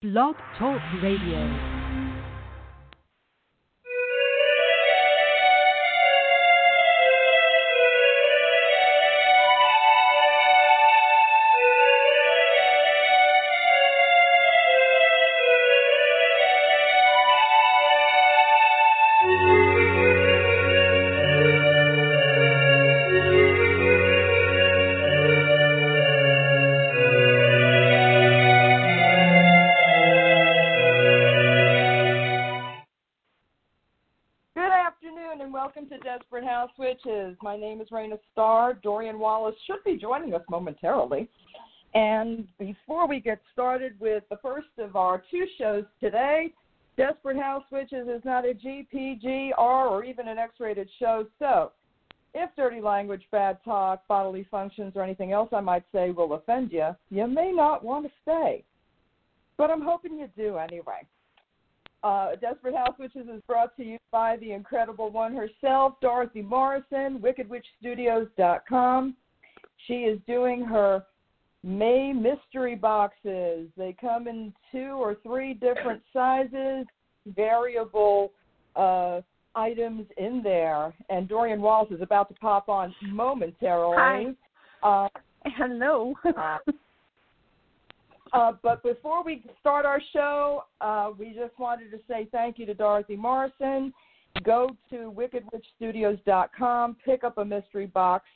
[0.00, 1.77] Blog Talk Radio.
[37.04, 37.36] Witches.
[37.42, 38.74] My name is Raina Starr.
[38.74, 41.28] Dorian Wallace should be joining us momentarily.
[41.94, 46.52] And before we get started with the first of our two shows today,
[46.96, 51.26] Desperate House Witches is not a GPG, R, or even an X rated show.
[51.38, 51.72] So
[52.34, 56.72] if dirty language, bad talk, bodily functions, or anything else I might say will offend
[56.72, 58.64] you, you may not want to stay.
[59.56, 61.06] But I'm hoping you do anyway.
[62.02, 67.18] Uh, Desperate House Witches is brought to you by the incredible one herself, Dorothy Morrison,
[67.18, 69.16] WickedWitchStudios.com.
[69.86, 71.04] She is doing her
[71.64, 73.68] May mystery boxes.
[73.76, 76.86] They come in two or three different sizes,
[77.26, 78.32] variable
[78.76, 79.20] uh,
[79.56, 80.94] items in there.
[81.10, 83.96] And Dorian Wallace is about to pop on momentarily.
[84.82, 85.08] Uh,
[85.56, 86.14] Hello.
[88.32, 92.66] Uh, but before we start our show, uh, we just wanted to say thank you
[92.66, 93.92] to Dorothy Morrison.
[94.44, 98.26] Go to wickedwitchstudios.com, pick up a mystery box.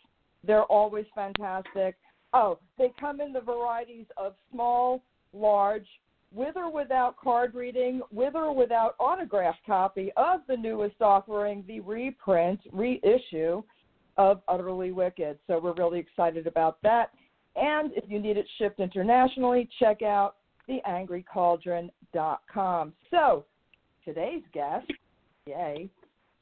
[0.45, 1.97] They're always fantastic.
[2.33, 5.87] Oh, they come in the varieties of small, large,
[6.35, 11.81] with or without card reading, with or without autographed copy of the newest offering, the
[11.81, 13.63] reprint, reissue
[14.17, 15.39] of Utterly Wicked.
[15.47, 17.11] So we're really excited about that.
[17.57, 20.35] And if you need it shipped internationally, check out
[20.69, 22.93] theangrycauldron.com.
[23.11, 23.45] So
[24.05, 24.91] today's guest,
[25.47, 25.89] yay,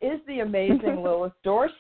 [0.01, 1.75] is the amazing Lilith Dorsey,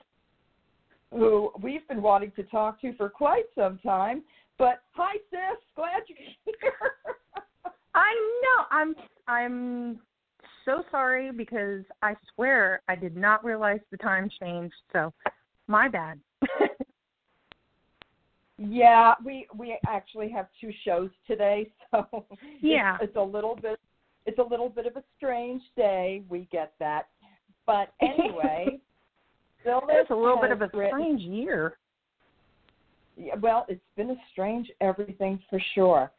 [1.11, 4.23] who we've been wanting to talk to for quite some time.
[4.59, 6.93] But hi, sis, glad you're here.
[7.95, 8.67] I know.
[8.71, 8.95] I'm
[9.27, 10.01] I'm
[10.65, 14.75] so sorry because I swear I did not realize the time changed.
[14.93, 15.13] So,
[15.67, 16.21] my bad.
[18.63, 22.27] Yeah, we we actually have two shows today, so
[22.61, 22.97] Yeah.
[22.97, 23.81] it's, it's a little bit
[24.27, 26.23] it's a little bit of a strange day.
[26.29, 27.09] We get that,
[27.67, 28.79] but anyway,
[29.65, 31.79] it's a little bit of a written- strange year.
[33.17, 36.11] Yeah, well, it's been a strange everything for sure.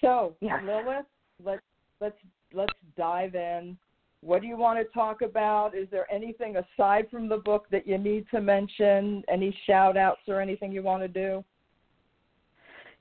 [0.00, 0.60] So, Yeah.
[0.64, 1.06] Lilith,
[1.44, 1.62] let's
[2.00, 2.18] let's
[2.52, 3.76] let's dive in.
[4.22, 5.76] What do you want to talk about?
[5.76, 9.22] Is there anything aside from the book that you need to mention?
[9.28, 11.44] Any shout outs or anything you want to do?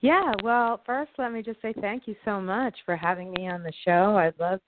[0.06, 3.64] Yeah, well, first let me just say thank you so much for having me on
[3.64, 4.16] the show.
[4.16, 4.60] I love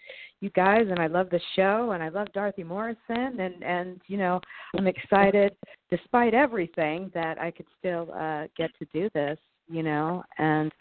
[0.42, 4.18] you guys and I love the show and I love Dorothy Morrison and and you
[4.18, 4.42] know,
[4.76, 5.56] I'm excited
[5.92, 9.38] despite everything that I could still uh get to do this,
[9.70, 10.24] you know.
[10.40, 10.72] And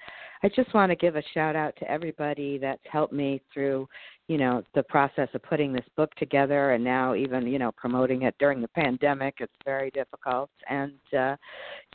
[0.47, 3.89] I just want to give a shout out to everybody that's helped me through,
[4.29, 8.23] you know, the process of putting this book together and now even, you know, promoting
[8.23, 9.39] it during the pandemic.
[9.41, 11.35] It's very difficult and uh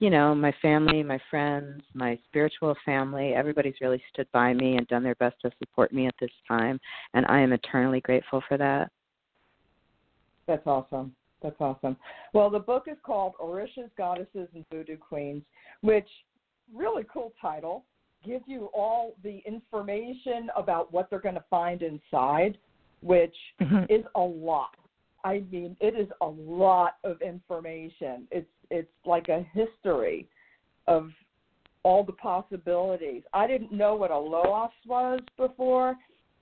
[0.01, 4.85] you know, my family, my friends, my spiritual family, everybody's really stood by me and
[4.89, 6.77] done their best to support me at this time,
[7.13, 8.91] and I am eternally grateful for that.
[10.45, 11.15] That's awesome.
[11.41, 11.95] That's awesome.
[12.33, 15.43] Well, the book is called Orishas, Goddesses, and Voodoo Queens,
[15.79, 16.07] which
[16.73, 17.85] really cool title.
[18.25, 22.57] Gives you all the information about what they're going to find inside,
[23.01, 23.91] which mm-hmm.
[23.91, 24.75] is a lot.
[25.23, 28.27] I mean, it is a lot of information.
[28.31, 30.27] It's it's like a history
[30.87, 31.09] of
[31.83, 33.23] all the possibilities.
[33.33, 35.95] I didn't know what a loas was before.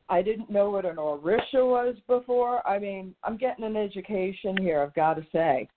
[0.10, 2.68] I didn't know what an orisha was before.
[2.68, 5.68] I mean, I'm getting an education here, I've got to say.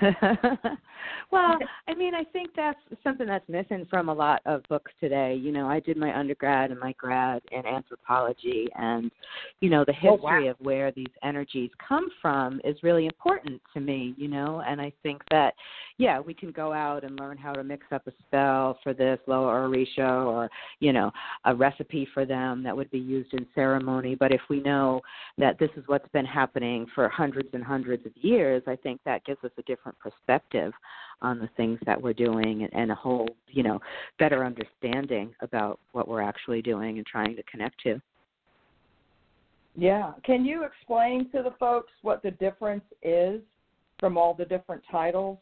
[1.30, 1.58] well,
[1.88, 5.34] I mean, I think that's something that's missing from a lot of books today.
[5.34, 9.10] You know, I did my undergrad and my grad in anthropology, and
[9.60, 10.50] you know, the Oh, history wow.
[10.50, 14.14] of where these energies come from is really important to me.
[14.16, 15.54] You know, and I think that
[15.98, 19.18] yeah, we can go out and learn how to mix up a spell for this
[19.26, 20.50] Loa or orisha, or
[20.80, 21.10] you know,
[21.44, 24.14] a recipe for them that would be used in ceremony.
[24.14, 25.00] But if we know
[25.38, 29.24] that this is what's been happening for hundreds and hundreds of years, I think that
[29.24, 30.72] gives us a different perspective
[31.22, 33.80] on the things that we're doing and, and a whole, you know,
[34.18, 38.00] better understanding about what we're actually doing and trying to connect to.
[39.76, 40.12] Yeah.
[40.24, 43.40] Can you explain to the folks what the difference is
[44.00, 45.38] from all the different titles?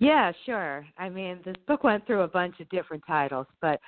[0.00, 0.86] Yeah, sure.
[0.96, 3.80] I mean, this book went through a bunch of different titles, but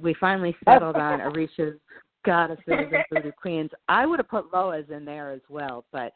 [0.00, 1.78] we finally settled on Orisha's
[2.24, 3.70] Goddesses and Voodoo Queens.
[3.88, 6.12] I would have put Loas in there as well, but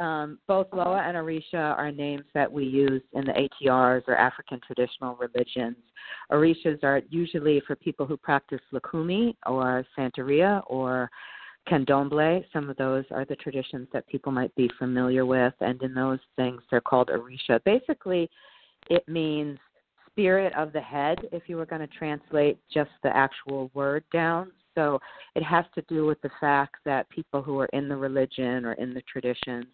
[0.00, 4.58] um, both Loa and Orisha are names that we use in the ATRs or African
[4.66, 5.76] traditional religions.
[6.32, 11.10] Orishas are usually for people who practice Lukumi or Santeria or
[11.68, 12.42] Candomblé.
[12.50, 16.18] Some of those are the traditions that people might be familiar with, and in those
[16.34, 17.62] things they're called Orisha.
[17.64, 18.30] Basically,
[18.88, 19.58] it means
[20.10, 24.50] spirit of the head if you were going to translate just the actual word down.
[24.74, 25.00] So
[25.34, 28.72] it has to do with the fact that people who are in the religion or
[28.74, 29.66] in the traditions,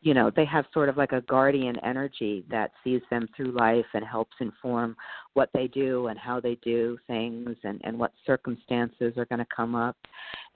[0.00, 3.86] you know, they have sort of like a guardian energy that sees them through life
[3.94, 4.96] and helps inform
[5.34, 9.46] what they do and how they do things and, and what circumstances are going to
[9.54, 9.96] come up.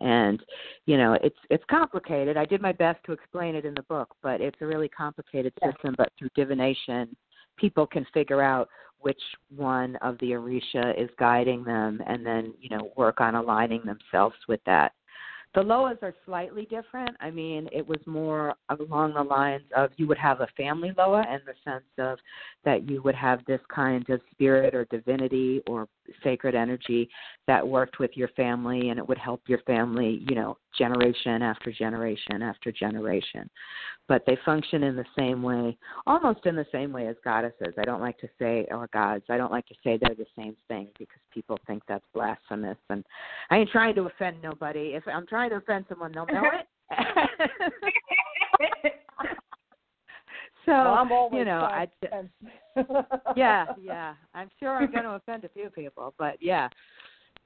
[0.00, 0.40] And,
[0.86, 2.36] you know, it's it's complicated.
[2.36, 5.52] I did my best to explain it in the book, but it's a really complicated
[5.64, 7.14] system, but through divination
[7.56, 8.68] people can figure out
[9.00, 9.20] which
[9.54, 14.36] one of the Orisha is guiding them and then, you know, work on aligning themselves
[14.48, 14.92] with that.
[15.54, 17.10] The Loas are slightly different.
[17.20, 21.22] I mean, it was more along the lines of you would have a family Loa
[21.22, 22.18] in the sense of
[22.64, 25.88] that you would have this kind of spirit or divinity or
[26.22, 27.08] sacred energy
[27.46, 31.72] that worked with your family and it would help your family, you know, generation after
[31.72, 33.48] generation after generation.
[34.08, 35.76] But they function in the same way,
[36.06, 37.74] almost in the same way as goddesses.
[37.78, 40.56] I don't like to say, or gods, I don't like to say they're the same
[40.68, 42.78] thing because people think that's blasphemous.
[42.90, 43.04] And
[43.50, 44.94] I ain't trying to offend nobody.
[44.94, 46.66] If I'm trying to offend someone, they'll know it.
[50.66, 51.88] so well, you know, I
[53.36, 54.14] yeah, yeah.
[54.34, 56.68] I'm sure I'm going to offend a few people, but yeah,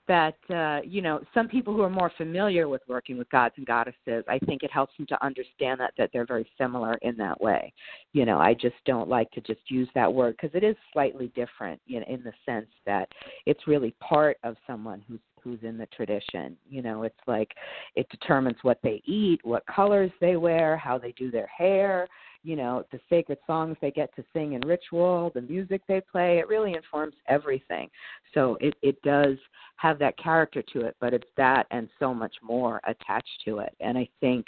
[0.08, 3.66] that uh, you know, some people who are more familiar with working with gods and
[3.66, 7.40] goddesses, I think it helps them to understand that that they're very similar in that
[7.40, 7.72] way.
[8.12, 11.32] You know, I just don't like to just use that word because it is slightly
[11.34, 13.08] different you know, in the sense that
[13.46, 16.56] it's really part of someone who's who's in the tradition.
[16.68, 17.54] You know, it's like
[17.94, 22.08] it determines what they eat, what colors they wear, how they do their hair,
[22.46, 26.38] you know the sacred songs they get to sing in ritual the music they play
[26.38, 27.90] it really informs everything.
[28.32, 29.36] So it it does
[29.76, 33.74] have that character to it but it's that and so much more attached to it.
[33.80, 34.46] And i think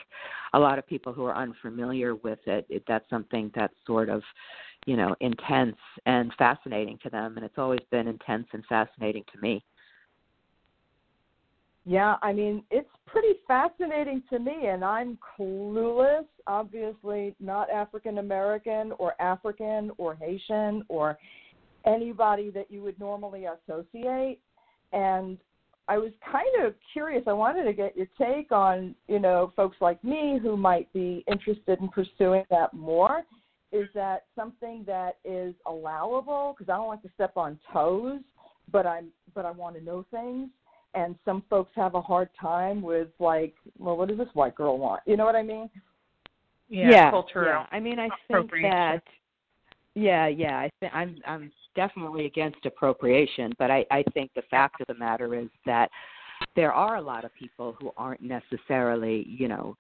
[0.55, 4.23] a lot of people who are unfamiliar with it, it that's something that's sort of
[4.87, 9.41] you know intense and fascinating to them and it's always been intense and fascinating to
[9.41, 9.63] me
[11.89, 16.27] yeah, I mean, it's pretty fascinating to me, and I'm clueless.
[16.47, 21.17] Obviously, not African American or African or Haitian or
[21.87, 24.39] anybody that you would normally associate.
[24.93, 25.39] And
[25.89, 27.23] I was kind of curious.
[27.27, 31.25] I wanted to get your take on, you know, folks like me who might be
[31.27, 33.23] interested in pursuing that more.
[33.73, 36.55] Is that something that is allowable?
[36.55, 38.21] Because I don't like to step on toes,
[38.71, 40.51] but I'm but I want to know things
[40.95, 44.79] and some folks have a hard time with like, well, what does this white girl
[44.79, 45.03] want?
[45.07, 45.71] You know what I mean?
[46.69, 47.67] Yeah, yeah, cultural yeah.
[47.71, 49.03] I mean, I think that.
[49.95, 50.59] Yeah, yeah.
[50.59, 54.95] I think I'm I'm definitely against appropriation, but I I think the fact of the
[54.95, 55.91] matter is that
[56.55, 59.77] there are a lot of people who aren't necessarily, you know,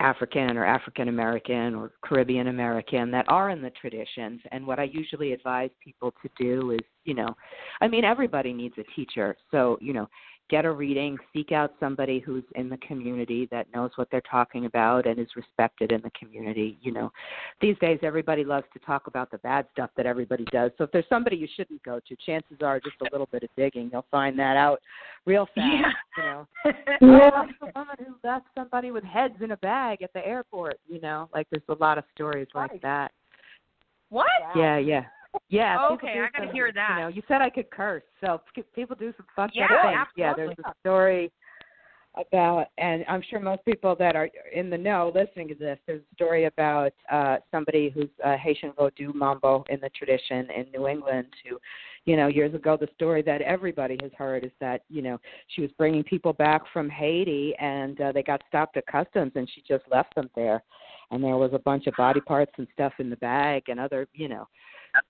[0.00, 4.40] African or African American or Caribbean American that are in the traditions.
[4.52, 7.34] And what I usually advise people to do is, you know,
[7.80, 9.36] I mean, everybody needs a teacher.
[9.50, 10.08] So, you know,
[10.50, 14.66] get a reading, seek out somebody who's in the community that knows what they're talking
[14.66, 16.78] about and is respected in the community.
[16.82, 17.12] You know,
[17.60, 20.70] these days everybody loves to talk about the bad stuff that everybody does.
[20.76, 23.48] So if there's somebody you shouldn't go to, chances are just a little bit of
[23.56, 24.80] digging, you'll find that out
[25.24, 25.58] real fast.
[25.58, 25.92] Yeah.
[26.18, 27.30] You know, oh, yeah.
[27.62, 30.78] oh, someone who left somebody with heads in a bag at the airport.
[30.88, 33.12] You know, like there's a lot of stories like that.
[34.10, 34.26] What?
[34.54, 35.04] Yeah, yeah.
[35.48, 35.88] Yeah.
[35.92, 36.96] Okay, I gotta hear that.
[36.96, 38.40] You know, you said I could curse, so
[38.74, 40.06] people do some fucked Yeah, things.
[40.16, 41.32] Yeah, there's a story
[42.16, 46.00] about, and I'm sure most people that are in the know listening to this, there's
[46.00, 50.86] a story about uh somebody who's uh, Haitian Vodou Mambo in the tradition in New
[50.86, 51.58] England who,
[52.04, 55.62] you know, years ago, the story that everybody has heard is that, you know, she
[55.62, 59.62] was bringing people back from Haiti and uh, they got stopped at customs and she
[59.66, 60.62] just left them there.
[61.10, 64.06] And there was a bunch of body parts and stuff in the bag and other,
[64.14, 64.48] you know,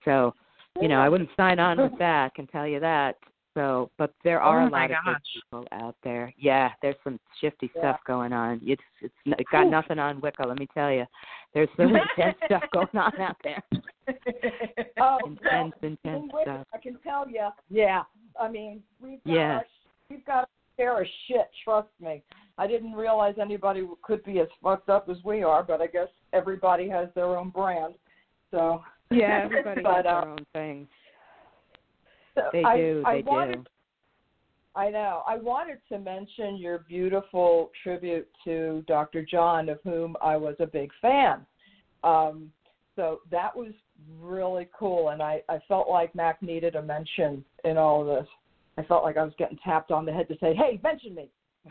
[0.05, 0.35] so,
[0.81, 3.17] you know, I wouldn't sign on with that, I can tell you that.
[3.55, 6.33] So, but there oh are Oh a lot of good people out there.
[6.37, 7.81] Yeah, there's some shifty Yeah.
[7.81, 8.61] stuff going on.
[8.65, 11.07] It's it's it got nothing on Wicca, let me tell you.
[11.55, 13.63] There's some intense stuff going on out there.
[14.99, 16.67] oh, well, Intense, intense in Wicca, stuff.
[16.75, 17.49] I can tell you.
[17.71, 18.03] Yeah,
[18.41, 19.55] I mean, we've got Yeah.
[19.55, 19.65] our,
[20.11, 21.49] we've got a share of shit.
[21.63, 22.25] Trust me.
[22.59, 26.09] I didn't realize anybody could be as fucked up as we are, but I guess
[26.33, 27.95] everybody has their own brand.
[28.51, 30.89] So Yeah, everybody but, has their uh, own thing.
[32.35, 33.03] So They I, do.
[33.07, 33.71] I They wanted, do.
[34.77, 35.23] I know.
[35.27, 39.25] I wanted to mention your beautiful tribute to Dr.
[39.25, 41.47] John, of whom I was a big fan.
[42.03, 42.51] Um,
[42.97, 43.73] so that was
[44.21, 48.29] really cool, and I, I felt like Mac needed a mention in all of this.
[48.77, 51.29] I felt like I was getting tapped on the head to say, "Hey, mention me."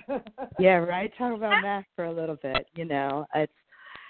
[0.59, 1.11] Yeah, right.
[1.17, 2.65] Talk about Mac for a little bit.
[2.75, 3.51] You know, it's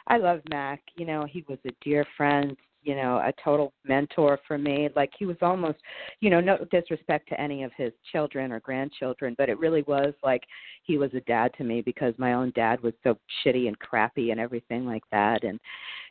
[0.08, 0.82] I love Mac.
[0.96, 2.56] You know, he was a dear friend.
[2.84, 4.90] You know, a total mentor for me.
[4.96, 5.80] Like he was almost,
[6.20, 10.13] you know, no disrespect to any of his children or grandchildren, but it really was
[10.24, 10.44] like
[10.84, 14.32] he was a dad to me because my own dad was so shitty and crappy
[14.32, 15.44] and everything like that.
[15.44, 15.60] And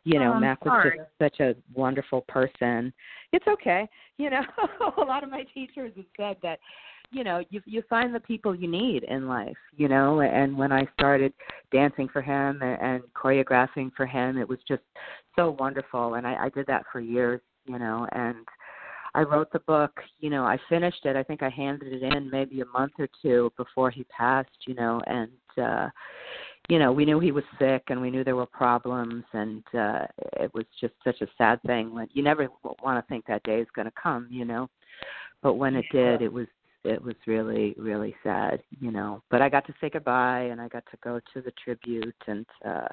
[0.05, 2.93] you know, Oh, Mac was just such a wonderful person.
[3.33, 3.89] It's okay.
[4.19, 4.43] You know,
[4.99, 6.61] a lot of my teachers have said that
[7.13, 10.73] you know you you find the people you need in life you know and when
[10.73, 11.33] i started
[11.71, 14.83] dancing for him and, and choreographing for him it was just
[15.37, 18.47] so wonderful and i i did that for years you know and
[19.15, 22.31] i wrote the book you know i finished it i think i handed it in
[22.31, 25.31] maybe a month or two before he passed you know and
[25.63, 25.89] uh
[26.69, 30.07] you know we knew he was sick and we knew there were problems and uh
[30.35, 32.49] it was just such a sad thing when you never
[32.83, 34.69] want to think that day is going to come you know
[35.43, 36.47] but when it did it was
[36.85, 40.69] it was really really sad you know but i got to say goodbye and i
[40.69, 42.89] got to go to the tribute and uh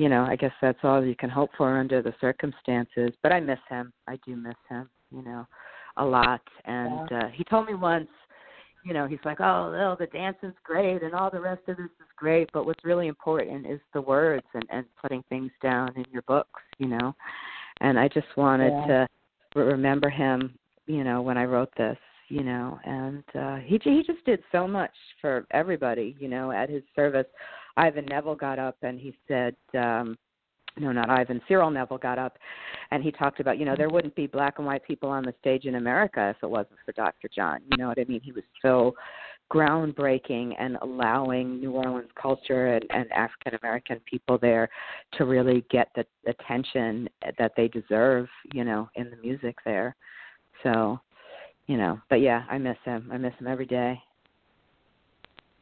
[0.00, 3.38] you know i guess that's all you can hope for under the circumstances but i
[3.38, 3.92] miss him.
[4.08, 5.46] I do miss him you know
[5.98, 6.40] a lot.
[6.64, 8.08] And uh he told me once
[8.82, 11.92] you know he's like oh well, the dancing's great and all the rest of this
[12.00, 16.04] is great but what's really important is the words and and putting things down in
[16.10, 17.14] your books you know?
[17.82, 18.86] And i just wanted Yeah.
[18.86, 19.08] to
[19.54, 20.54] re- remember him
[20.86, 22.78] you know when i wrote this you know?
[22.84, 27.26] And uh he he just did so much for everybody you know at his service
[27.76, 30.16] ivan neville got up and he said um
[30.78, 32.36] no not ivan cyril neville got up
[32.90, 35.34] and he talked about you know there wouldn't be black and white people on the
[35.40, 37.60] stage in america if it wasn't for dr john.
[37.70, 38.20] You know what i mean?
[38.22, 38.94] He was so
[39.52, 44.68] groundbreaking and allowing new orleans culture and, and african american people there
[45.12, 49.96] to really get the attention that they deserve you know in the music there.
[50.62, 51.00] So
[51.66, 53.08] you know but yeah i miss him.
[53.12, 54.00] I miss him every day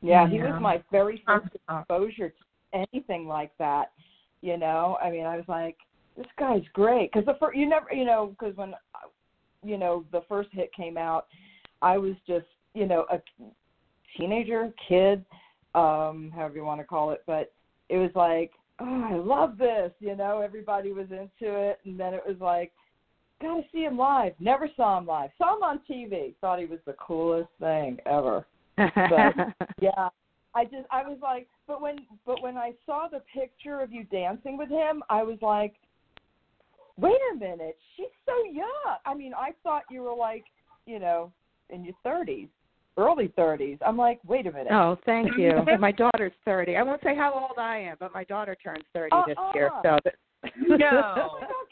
[0.01, 0.53] yeah, he Yeah.
[0.53, 3.93] was my very first exposure to anything like that.
[4.41, 5.77] You know, I mean, I was like,
[6.17, 8.75] this guy's great because the first you never, you know, because when
[9.65, 11.27] you know the first hit came out,
[11.83, 13.21] I was just you know a
[14.17, 15.25] teenager, kid,
[15.75, 17.53] um, however you want to call it, but
[17.89, 19.93] it was like, oh, I love this.
[19.99, 22.73] You know, everybody was into it, and then it was like.
[23.41, 24.33] Got to see him live.
[24.41, 25.31] Never saw him live.
[25.39, 26.35] Saw him on TV.
[26.41, 28.45] Thought he was the coolest thing ever
[29.81, 30.09] yeah
[30.55, 34.05] i just i was like but when but when i saw the picture of you
[34.05, 35.75] dancing with him i was like
[36.97, 40.45] wait a minute she's so young i mean i thought you were like
[40.87, 41.33] you know
[41.71, 42.49] in your thirties
[42.97, 45.53] early thirties i'm like wait a minute Oh, thank you.
[45.79, 46.77] my daughter's thirty.
[46.77, 49.53] I won't say how old I am, but my daughter turns thirty this uh-uh.
[49.55, 49.69] year.
[49.69, 49.83] Uh-uh.
[49.83, 50.15] So that,
[50.59, 50.77] No.
[51.17, 51.67] oh my god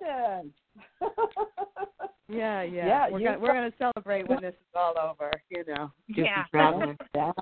[0.00, 0.52] congratulations
[2.28, 2.86] yeah, yeah.
[2.86, 5.30] Yeah, we're gonna we're gonna celebrate when this is all over.
[5.50, 5.90] You know.
[6.14, 6.44] Do Yeah.
[6.52, 7.32] yeah.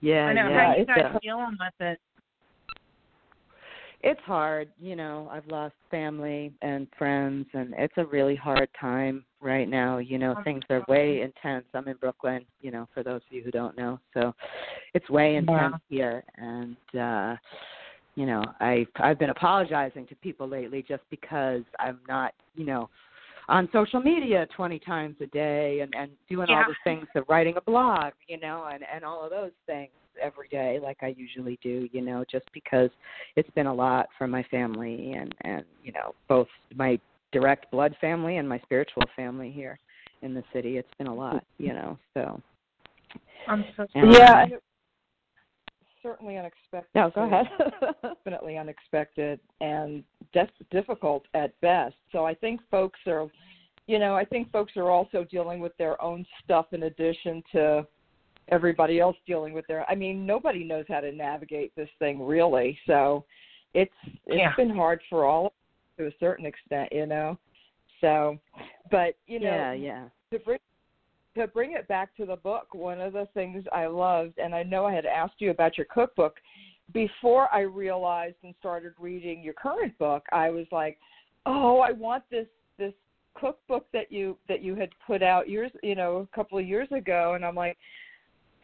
[0.00, 0.48] Yeah, I know.
[0.48, 0.66] yeah.
[0.66, 2.00] How you it's guys a- dealing with it?
[4.02, 9.24] it's hard you know i've lost family and friends and it's a really hard time
[9.40, 13.02] right now you know I'm things are way intense i'm in brooklyn you know for
[13.02, 14.34] those of you who don't know so
[14.94, 17.36] it's way intense here and uh
[18.16, 22.88] you know i i've been apologizing to people lately just because i'm not you know
[23.48, 27.54] on social media 20 times a day and and doing all the things of writing
[27.56, 31.58] a blog you know and and all of those things every day like I usually
[31.62, 32.90] do you know just because
[33.36, 36.98] it's been a lot for my family and and you know both my
[37.32, 39.78] direct blood family and my spiritual family here
[40.20, 40.76] in the city.
[40.76, 41.64] It's been a lot mm-hmm.
[41.64, 42.40] you know so.
[43.48, 44.62] I'm so And- yeah and it-
[46.02, 47.46] certainly unexpected no go ahead
[48.24, 51.94] definitely unexpected and def- difficult at best.
[52.10, 53.26] So I think folks are,
[53.86, 57.86] you know, I think folks are also dealing with their own stuff in addition to
[58.48, 59.88] everybody else dealing with their.
[59.90, 62.78] I mean, nobody knows how to navigate this thing really.
[62.86, 63.24] So
[63.74, 63.92] it's
[64.26, 64.54] it's Yeah.
[64.56, 65.52] been hard for all of us
[65.98, 67.38] to a certain extent, you know.
[68.00, 68.38] So,
[68.90, 70.58] but you know, yeah yeah to bring
[71.34, 74.62] to bring it back to the book, one of the things I loved, and I
[74.62, 76.36] know I had asked you about your cookbook
[76.92, 80.24] before I realized and started reading your current book.
[80.32, 80.98] I was like,
[81.46, 82.46] oh, I want this
[82.78, 82.92] this
[83.34, 86.88] cookbook that you that you had put out years, you know, a couple of years
[86.92, 87.76] ago, and I'm like.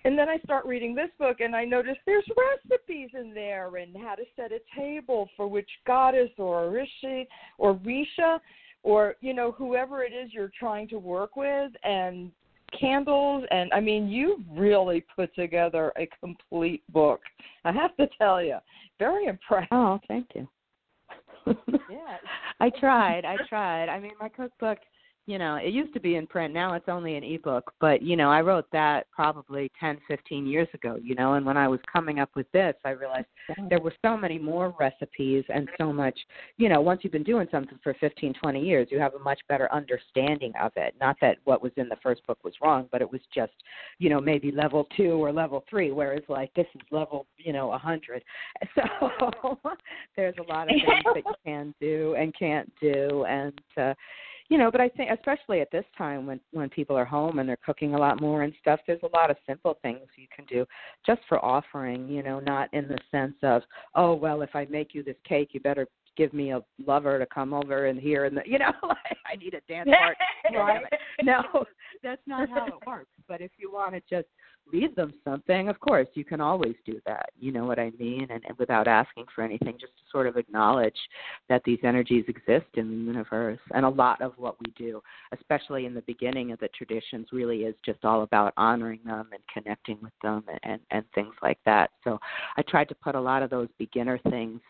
[0.04, 2.24] and then I start reading this book, and I notice there's
[2.70, 7.26] recipes in there and how to set a table for which goddess or Rishi
[7.58, 8.38] or Risha
[8.82, 12.30] or you know whoever it is you're trying to work with, and
[12.78, 17.20] candles and I mean you really put together a complete book.
[17.64, 18.58] I have to tell you,
[18.98, 19.68] very impressed.
[19.70, 20.48] Oh, thank you.
[21.46, 22.16] yeah.
[22.60, 23.24] I tried.
[23.24, 23.88] I tried.
[23.88, 24.78] I mean, my cookbook
[25.28, 26.54] you know, it used to be in print.
[26.54, 27.70] Now it's only an ebook.
[27.82, 30.96] But you know, I wrote that probably ten, fifteen years ago.
[31.00, 33.26] You know, and when I was coming up with this, I realized
[33.68, 36.18] there were so many more recipes and so much.
[36.56, 39.38] You know, once you've been doing something for fifteen, twenty years, you have a much
[39.50, 40.94] better understanding of it.
[40.98, 43.52] Not that what was in the first book was wrong, but it was just,
[43.98, 47.72] you know, maybe level two or level three, whereas like this is level, you know,
[47.72, 48.24] a hundred.
[48.74, 49.58] So
[50.16, 53.52] there's a lot of things that you can do and can't do, and.
[53.76, 53.92] uh
[54.48, 57.48] you know but i think especially at this time when when people are home and
[57.48, 60.44] they're cooking a lot more and stuff there's a lot of simple things you can
[60.46, 60.64] do
[61.06, 63.62] just for offering you know not in the sense of
[63.94, 65.86] oh well if i make you this cake you better
[66.16, 69.36] give me a lover to come over and here and the you know like i
[69.36, 70.16] need a dance part.
[71.22, 71.42] No
[72.02, 74.28] that's not how it works but if you want to just
[74.72, 77.30] read them something, of course, you can always do that.
[77.38, 78.26] You know what I mean?
[78.30, 80.96] And, and without asking for anything, just to sort of acknowledge
[81.48, 83.58] that these energies exist in the universe.
[83.72, 87.62] And a lot of what we do, especially in the beginning of the traditions, really
[87.62, 91.58] is just all about honoring them and connecting with them and, and, and things like
[91.64, 91.90] that.
[92.04, 92.18] So
[92.56, 94.60] I tried to put a lot of those beginner things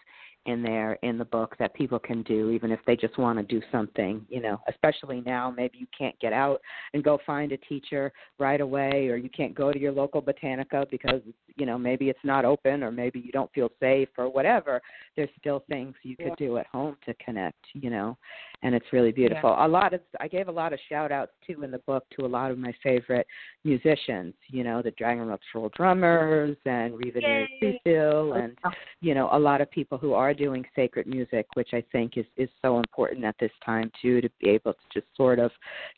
[0.49, 3.43] in there in the book that people can do even if they just want to
[3.43, 6.61] do something you know especially now maybe you can't get out
[6.95, 10.89] and go find a teacher right away or you can't go to your local botanica
[10.91, 11.21] because
[11.57, 14.81] you know maybe it's not open or maybe you don't feel safe or whatever.
[15.17, 18.17] There's still things you could do at home to connect you know
[18.63, 19.51] and it's really beautiful.
[19.51, 19.67] Yeah.
[19.67, 22.25] a lot of i gave a lot of shout outs too in the book to
[22.25, 23.27] a lot of my favorite
[23.65, 27.21] musicians you know the Dragon Ritual Drummers and Riva
[27.61, 28.57] Cecil and
[29.03, 32.27] you know a lot of people who are doing sacred music, which I think is
[32.37, 35.51] is so important at this time too, to be able to just sort of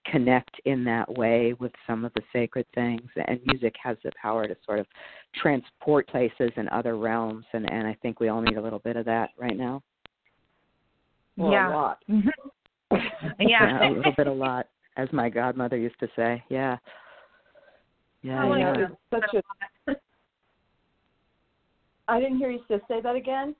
[0.06, 3.08] connect in that way with some of the sacred things.
[3.26, 4.86] And music has the power to sort of
[5.40, 8.96] transport places and other realms, and and I think we all need a little bit
[8.96, 9.82] of that right now.
[11.36, 11.68] Well, yeah.
[11.68, 11.98] A lot.
[13.38, 13.88] yeah.
[13.88, 16.42] a little bit, a lot, as my godmother used to say.
[16.48, 16.76] Yeah.
[18.22, 18.44] Yeah.
[18.44, 18.88] Oh, yeah.
[19.10, 19.42] Such
[19.88, 19.92] a,
[22.08, 23.54] I didn't hear you say that again.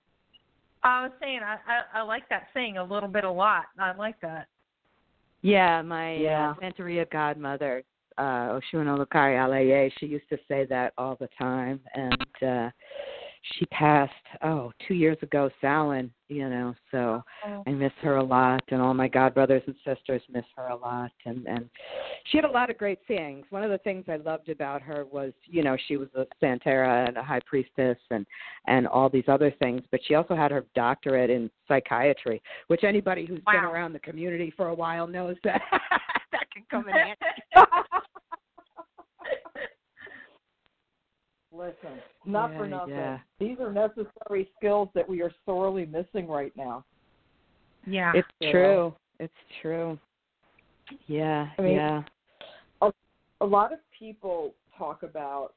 [0.83, 3.65] I was saying I, I I like that saying a little bit a lot.
[3.79, 4.49] I like that.
[5.43, 6.51] Yeah, my yeah.
[6.51, 7.83] Uh, Santeria godmother,
[8.19, 12.71] uh Oshun Olukari Alaye, she used to say that all the time and uh
[13.43, 17.63] she passed oh two years ago Samhain, you know, so oh.
[17.67, 20.77] I miss her a lot and all my god brothers and sisters miss her a
[20.77, 21.69] lot and and
[22.31, 23.47] she had a lot of great sayings.
[23.51, 27.09] One of the things I loved about her was, you know, she was a Santera
[27.09, 28.27] and a high priestess and
[28.67, 33.27] and all these other things, but she also had her doctorate in psychiatry, which anybody
[33.27, 33.55] who's wow.
[33.55, 35.61] been around the community for a while knows that
[36.33, 36.95] that can come in
[37.55, 37.80] handy.
[41.53, 42.95] Listen, not yeah, for nothing.
[42.95, 43.19] Yeah.
[43.39, 46.85] These are necessary skills that we are sorely missing right now.
[47.87, 48.13] Yeah.
[48.15, 48.53] It's Yeah.
[48.53, 48.95] true.
[49.19, 49.99] It's true.
[51.07, 52.03] Yeah, I mean, yeah.
[52.83, 52.93] A,
[53.41, 55.55] a lot of people talk about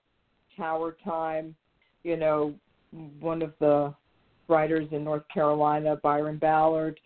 [0.56, 1.56] tower time.
[2.04, 2.54] You know,
[3.20, 3.94] one of the
[4.48, 7.00] writers in North Carolina, Byron Ballard,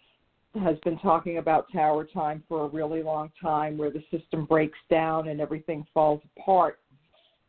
[0.62, 4.80] has been talking about tower time for a really long time where the system breaks
[4.90, 6.80] down and everything falls apart.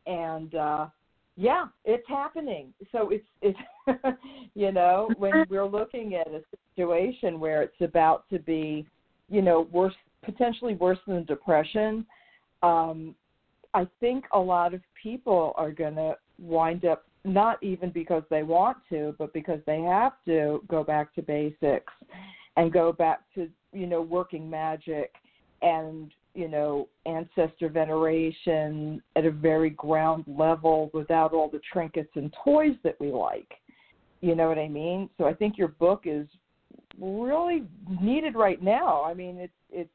[0.06, 0.86] And uh
[1.40, 2.74] yeah, it's happening.
[2.90, 3.58] So it's it's
[4.54, 6.42] you know, when we're looking at a
[6.74, 8.84] situation where it's about to be,
[9.30, 12.04] you know, worse potentially worse than depression,
[12.64, 13.14] um,
[13.72, 18.42] I think a lot of people are going to wind up not even because they
[18.42, 21.92] want to, but because they have to go back to basics
[22.56, 25.12] and go back to you know working magic
[25.62, 32.34] and you know ancestor veneration at a very ground level without all the trinkets and
[32.44, 33.52] toys that we like.
[34.20, 35.08] You know what I mean?
[35.18, 36.26] So I think your book is
[37.00, 37.64] really
[38.00, 39.02] needed right now.
[39.04, 39.90] I mean, it's it's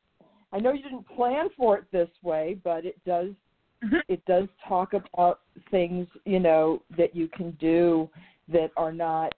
[0.52, 3.30] I know you didn't plan for it this way, but it does
[3.84, 3.98] mm-hmm.
[4.08, 5.42] it does talk about
[5.72, 8.10] things you know that you can do
[8.52, 9.34] that are not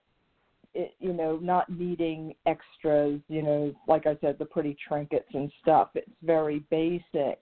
[1.00, 5.90] you know not needing extras you know like i said the pretty trinkets and stuff.
[5.96, 7.40] It's very basic.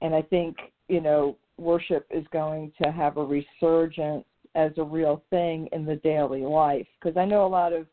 [0.00, 0.56] And i think
[0.88, 5.96] you know worship is going to have a resurgence as a real thing in the
[5.96, 6.86] daily life.
[7.00, 7.86] Because i know a lot of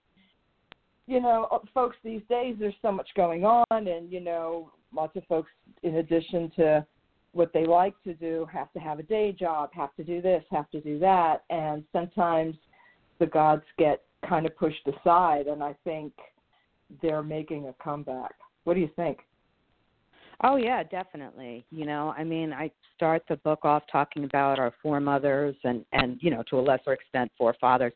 [1.07, 5.15] you know uh, folks these days there's so much going on and you know lots
[5.15, 5.51] of folks
[5.83, 6.85] in addition to
[7.35, 10.41] what they like to do, have to have a day job, have to do this,
[10.51, 12.55] have to do that, and sometimes
[13.19, 16.13] the gods get kind of pushed aside, and I think
[17.01, 18.33] they're making a comeback.
[18.63, 19.19] What do you think?
[20.43, 21.65] Oh yeah, definitely.
[21.71, 26.17] You know, I mean, I start the book off talking about our foremothers and and
[26.21, 27.93] you know to a lesser extent forefathers,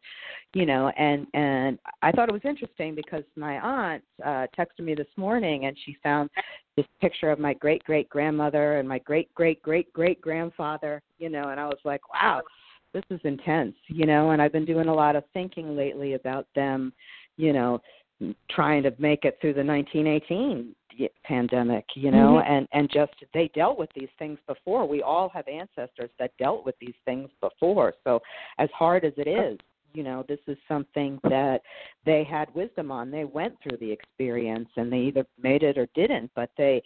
[0.53, 4.95] you know, and and I thought it was interesting because my aunt uh texted me
[4.95, 6.29] this morning and she found
[6.77, 11.29] this picture of my great great grandmother and my great great great great grandfather, you
[11.29, 12.41] know, and I was like, wow,
[12.93, 16.47] this is intense, you know, and I've been doing a lot of thinking lately about
[16.55, 16.93] them,
[17.37, 17.81] you know,
[18.49, 20.75] trying to make it through the 1918
[21.23, 22.51] pandemic you know mm-hmm.
[22.51, 24.87] and and just they dealt with these things before.
[24.87, 27.93] We all have ancestors that dealt with these things before.
[28.03, 28.21] So
[28.57, 29.57] as hard as it is
[29.93, 31.61] you know this is something that
[32.05, 33.11] they had wisdom on.
[33.11, 36.81] They went through the experience and they either made it or didn't but they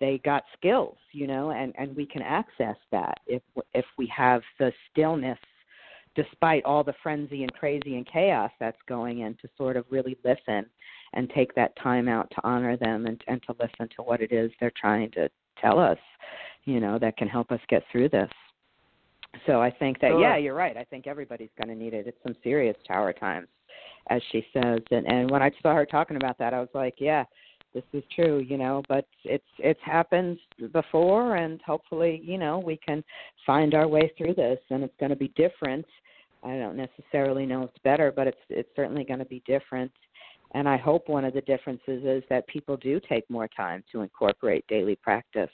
[0.00, 3.42] they got skills you know and and we can access that if
[3.74, 5.38] if we have the stillness
[6.14, 10.16] despite all the frenzy and crazy and chaos that's going in to sort of really
[10.24, 10.64] listen
[11.12, 14.32] and take that time out to honor them and, and to listen to what it
[14.32, 15.28] is they're trying to
[15.60, 15.98] tell us,
[16.64, 18.30] you know, that can help us get through this.
[19.46, 20.20] So I think that, sure.
[20.20, 20.76] yeah, uh you're right.
[20.76, 22.06] I think everybody's going to need it.
[22.06, 23.48] It's some serious tower times,
[24.08, 24.80] as she says.
[24.90, 27.24] And, and when I saw her talking about that, I was like, yeah,
[27.76, 30.38] this is true, you know, but it's it's happened
[30.72, 33.04] before and hopefully, you know, we can
[33.44, 35.84] find our way through this and it's going to be different.
[36.42, 39.92] I don't necessarily know it's better, but it's it's certainly going to be different
[40.54, 44.00] and I hope one of the differences is that people do take more time to
[44.00, 45.50] incorporate daily practice.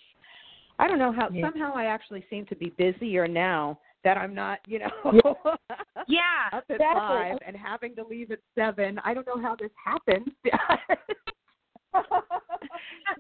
[0.79, 1.51] I don't know how yeah.
[1.51, 5.55] somehow I actually seem to be busier now that I'm not, you know,
[6.09, 6.21] yeah,
[6.53, 7.01] up at exactly.
[7.01, 9.01] five and having to leave at seven.
[9.05, 10.31] I don't know how this happened.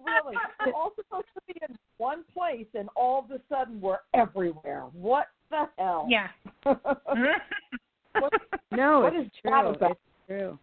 [0.04, 3.98] really, we're all supposed to be in one place, and all of a sudden we're
[4.14, 4.84] everywhere.
[4.92, 6.06] What the hell?
[6.08, 6.28] Yeah.
[6.62, 8.32] what,
[8.72, 9.74] no, what it's is true.
[9.80, 10.58] It's true.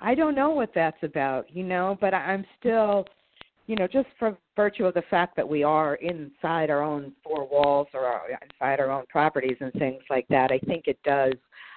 [0.00, 3.06] I don't know what that's about, you know, but I'm still,
[3.66, 7.48] you know, just for virtue of the fact that we are inside our own four
[7.48, 11.32] walls or our, inside our own properties and things like that, I think it does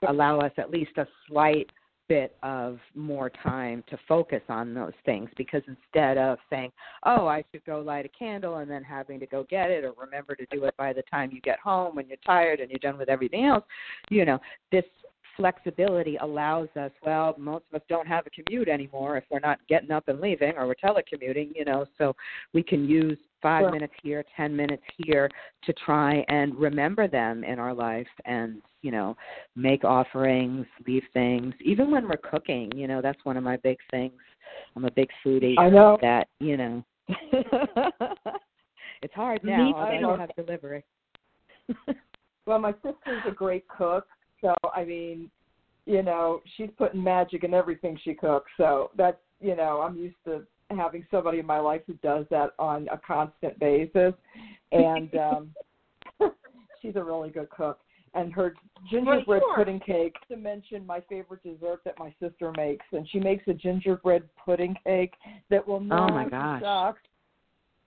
[0.08, 1.70] allow us at least a slight
[2.08, 6.72] bit of more time to focus on those things because instead of saying,
[7.04, 9.94] "Oh, I should go light a candle," and then having to go get it or
[9.94, 12.80] remember to do it by the time you get home when you're tired and you're
[12.80, 13.64] done with everything else,
[14.10, 14.40] you know,
[14.72, 14.86] this
[15.38, 19.60] flexibility allows us well most of us don't have a commute anymore if we're not
[19.70, 22.14] getting up and leaving or we're telecommuting you know so
[22.54, 23.72] we can use five sure.
[23.72, 25.30] minutes here ten minutes here
[25.64, 29.16] to try and remember them in our life and you know
[29.56, 31.54] make offerings leave things.
[31.64, 34.20] Even when we're cooking you know that's one of my big things.
[34.76, 35.98] I'm a big foodie i know.
[36.02, 36.84] that you know.
[39.04, 40.84] It's hard now i don't have delivery.
[42.48, 44.08] Well my sister's a great cook
[44.42, 45.30] so I mean,
[45.86, 48.52] you know, she's putting magic in everything she cooks.
[48.58, 50.44] So that's you know, I'm used to
[50.76, 54.14] having somebody in my life who does that on a constant basis,
[54.72, 55.54] and um,
[56.82, 57.80] she's a really good cook.
[58.14, 58.56] And her
[58.90, 59.56] gingerbread sure.
[59.56, 60.16] pudding cake.
[60.30, 64.76] To mention my favorite dessert that my sister makes, and she makes a gingerbread pudding
[64.86, 65.14] cake
[65.50, 66.62] that will not oh my gosh.
[66.64, 66.98] suck.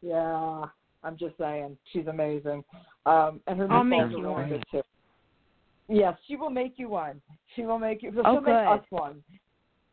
[0.03, 0.65] Yeah,
[1.03, 2.65] I'm just saying, she's amazing.
[3.07, 4.49] Um, and her I'll make you really one.
[4.49, 4.83] good too.
[5.91, 7.21] Yes, she will make you one.
[7.57, 8.13] She will make you.
[8.13, 9.23] She'll oh, make us one.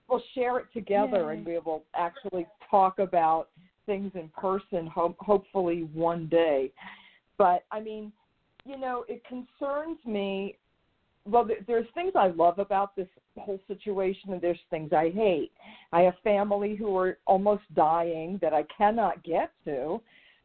[0.08, 1.38] We'll share it together, Yay.
[1.38, 3.50] and we will actually talk about
[3.88, 4.86] things in person.
[4.88, 6.72] Ho- hopefully, one day.
[7.40, 8.12] But I mean,
[8.64, 10.58] you know, it concerns me.
[11.26, 13.08] Well, there's things I love about this
[13.38, 15.52] whole situation, and there's things I hate.
[15.92, 20.00] I have family who are almost dying that I cannot get to,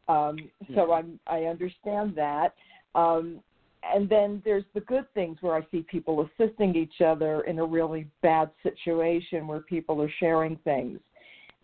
[0.09, 0.37] um,
[0.75, 0.93] so.
[0.93, 2.55] I'm I understand that.
[2.95, 3.41] Um,
[3.83, 7.65] and then there's the good things where I see people assisting each other in a
[7.65, 11.01] really bad situation where people are sharing things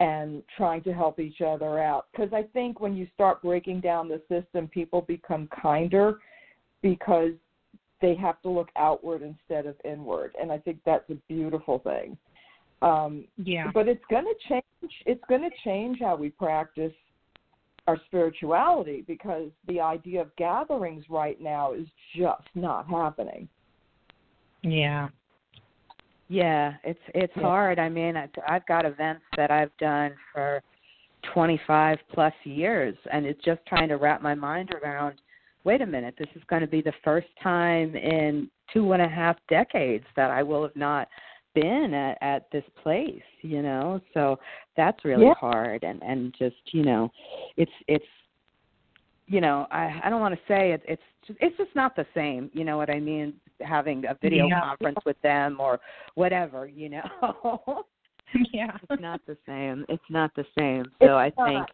[0.00, 2.07] and trying to help each other out.
[2.12, 6.18] Because I think when you start breaking down the system, people become kinder
[6.83, 7.33] because
[8.00, 10.35] they have to look outward instead of inward.
[10.40, 12.16] And I think that's a beautiful thing.
[12.81, 13.70] Um, yeah.
[13.74, 14.92] But it's going to change.
[15.04, 16.92] It's going to change how we practice
[17.88, 23.48] our spirituality because the idea of gatherings right now is just not happening.
[24.62, 25.09] Yeah.
[26.29, 27.42] Yeah, it's it's Yeah.
[27.42, 27.79] hard.
[27.79, 30.62] I mean, I- I've got events that I've done for
[31.22, 35.20] 25 plus years and it's just trying to wrap my mind around
[35.64, 39.09] wait a minute, this is going to be the first time in two and a
[39.09, 41.09] half decades that I will have not
[41.55, 44.39] been at at this place you know so
[44.77, 45.35] that's really Yeah.
[45.35, 47.11] hard and and just you know
[47.57, 48.05] it's it's
[49.29, 52.07] you know, I I don't want to say it, it's just, it's just not the
[52.15, 52.51] same.
[52.55, 53.35] You know what I mean?
[53.61, 54.61] Having a video Yeah.
[54.61, 55.79] conference with them or
[56.15, 57.03] whatever, you know.
[58.53, 58.77] yeah.
[58.89, 59.85] it's not the same.
[59.89, 60.87] It's not the same.
[61.03, 61.67] So I think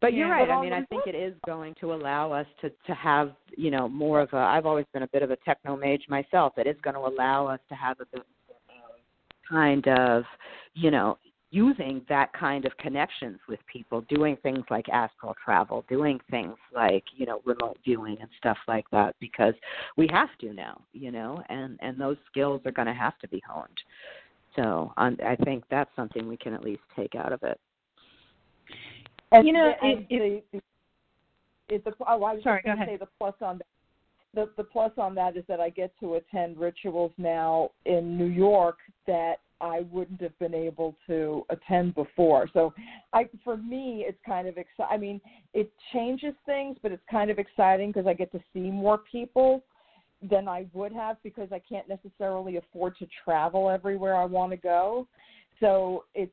[0.00, 0.34] but you're Yeah.
[0.34, 0.50] right.
[0.50, 3.88] I mean, I think it is going to allow us to to have, you know,
[3.88, 6.56] more of a I've always been a bit of a techno mage myself.
[6.56, 8.24] It is going to allow us to have a bit
[9.50, 10.24] kind of,
[10.74, 11.18] you know,
[11.50, 17.04] using that kind of connections with people, doing things like astral travel, doing things like,
[17.16, 19.54] you know, remote viewing and stuff like that because
[19.96, 23.28] we have to now, you know, and and those skills are going to have to
[23.28, 23.80] be honed.
[24.56, 27.58] So, um, I think that's something we can at least take out of it.
[29.32, 32.64] And, You know, the- and it- the, the, it, the, oh, I was Sorry, just
[32.64, 32.88] go going to ahead.
[32.88, 33.66] say the plus on that.
[34.38, 38.26] The, the plus on that is that I get to attend rituals now in New
[38.26, 42.48] York that I wouldn't have been able to attend before.
[42.52, 42.72] So,
[43.12, 44.94] I for me, it's kind of exciting.
[44.94, 45.20] I mean,
[45.54, 49.64] it changes things, but it's kind of exciting because I get to see more people
[50.22, 54.56] than I would have because I can't necessarily afford to travel everywhere I want to
[54.56, 55.08] go.
[55.58, 56.30] So it's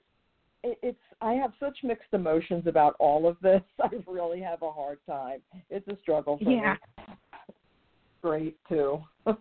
[0.63, 3.63] it's I have such mixed emotions about all of this.
[3.81, 5.39] I really have a hard time.
[5.71, 6.73] It's a struggle for Yeah.
[6.73, 7.15] me.
[8.25, 9.03] Great too.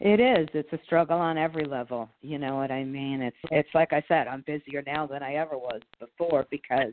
[0.00, 0.48] It is.
[0.54, 2.08] It's a struggle on every level.
[2.22, 3.20] You know what I mean?
[3.20, 6.92] It's it's like I said, I'm busier now than I ever was before because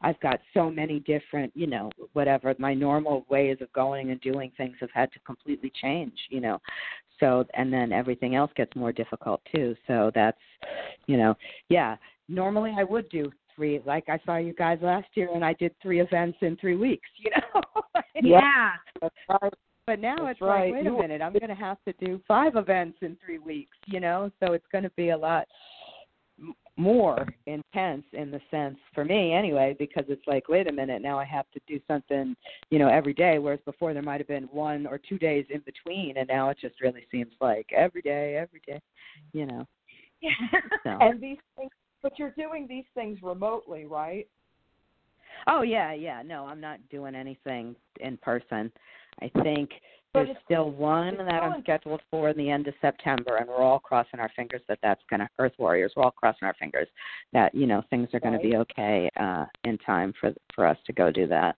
[0.00, 4.50] I've got so many different, you know, whatever my normal ways of going and doing
[4.56, 6.58] things have had to completely change, you know.
[7.20, 9.76] So and then everything else gets more difficult too.
[9.86, 10.40] So that's,
[11.06, 11.34] you know,
[11.68, 11.96] yeah,
[12.30, 15.74] normally I would do three like I saw you guys last year and I did
[15.82, 17.62] three events in 3 weeks, you know.
[18.24, 18.70] Yeah.
[19.00, 19.52] That's right.
[19.86, 20.72] But now That's it's right.
[20.72, 23.76] like, wait a minute, I'm going to have to do five events in three weeks,
[23.86, 24.30] you know?
[24.38, 25.46] So it's going to be a lot
[26.76, 31.18] more intense in the sense, for me anyway, because it's like, wait a minute, now
[31.18, 32.36] I have to do something,
[32.70, 35.62] you know, every day, whereas before there might have been one or two days in
[35.64, 38.80] between, and now it just really seems like every day, every day,
[39.32, 39.64] you know?
[40.20, 40.30] Yeah.
[40.84, 40.90] So.
[41.00, 41.70] And these things
[42.02, 44.28] but you're doing these things remotely, right?
[45.46, 46.22] Oh yeah, yeah.
[46.24, 48.72] No, I'm not doing anything in person.
[49.20, 49.70] I think
[50.12, 53.48] But there's still one that still I'm scheduled for in the end of September, and
[53.48, 55.92] we're all crossing our fingers that that's gonna Earth Warriors.
[55.96, 56.88] We're all crossing our fingers
[57.32, 60.92] that you know things are gonna be okay uh in time for for us to
[60.92, 61.56] go do that.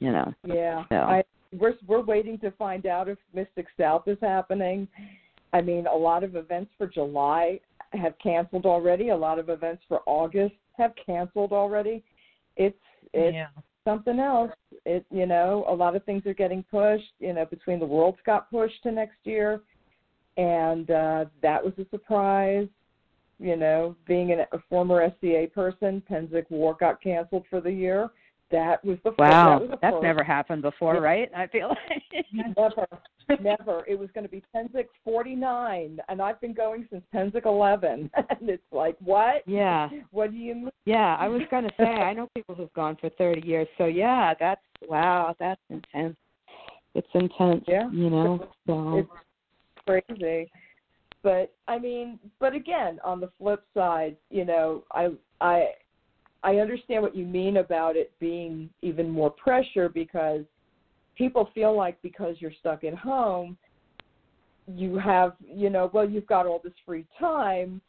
[0.00, 0.34] You know.
[0.46, 0.84] Yeah.
[0.88, 0.96] So.
[0.96, 4.88] I we're we're waiting to find out if Mystic South is happening.
[5.52, 7.60] I mean, a lot of events for July
[7.92, 9.08] have canceled already.
[9.08, 12.02] A lot of events for August have canceled already.
[12.56, 12.76] It's
[13.12, 13.48] it's yeah.
[13.84, 14.52] something else.
[14.84, 17.12] It you know, a lot of things are getting pushed.
[17.18, 19.60] You know, between the Worlds got pushed to next year,
[20.36, 22.68] and uh, that was a surprise.
[23.40, 28.10] You know, being an, a former SCA person, Pennsic War got canceled for the year.
[28.50, 31.00] That was the Wow, that was that's never happened before, Yeah.
[31.00, 31.30] right?
[31.36, 32.26] I feel like.
[32.56, 32.86] Never,
[33.42, 33.84] never.
[33.86, 38.10] It was going to be Pennsic 49, and I've been going since Pennsic 11.
[38.40, 39.42] And it's like, what?
[39.46, 40.70] yeah, What do you mean?
[40.86, 41.16] yeah.
[41.20, 44.60] I was gonna say I know people who've gone for 30 years, so yeah, that's
[44.88, 46.16] wow, that's intense.
[46.94, 47.64] It's intense.
[47.68, 47.90] Yeah.
[47.90, 48.48] You know.
[48.66, 48.98] So.
[49.86, 50.50] It's crazy.
[51.22, 55.08] But I mean, but again, on the flip side, you know, I
[55.40, 55.66] I
[56.42, 60.42] I understand what you mean about it being even more pressure because
[61.16, 63.56] people feel like because you're stuck at home,
[64.66, 67.80] you have, you know, well, you've got all this free time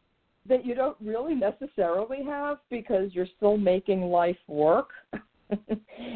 [0.48, 4.90] that you don't really necessarily have because you're still making life work.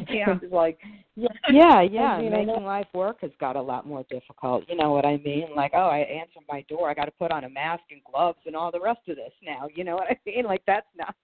[0.08, 0.38] Yeah.
[0.50, 0.78] like,
[1.16, 2.18] yeah, Yeah, yeah.
[2.18, 4.64] Making life work has got a lot more difficult.
[4.68, 5.48] You know what I mean?
[5.54, 8.38] Like, oh, I answer my door, I got to put on a mask and gloves
[8.46, 9.68] and all the rest of this now.
[9.74, 10.44] You know what I mean?
[10.54, 11.14] Like, that's not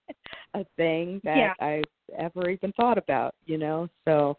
[0.53, 1.53] a thing that Yeah.
[1.59, 1.83] I've
[2.17, 3.35] ever even thought about.
[3.45, 3.87] You know?
[4.05, 4.37] So,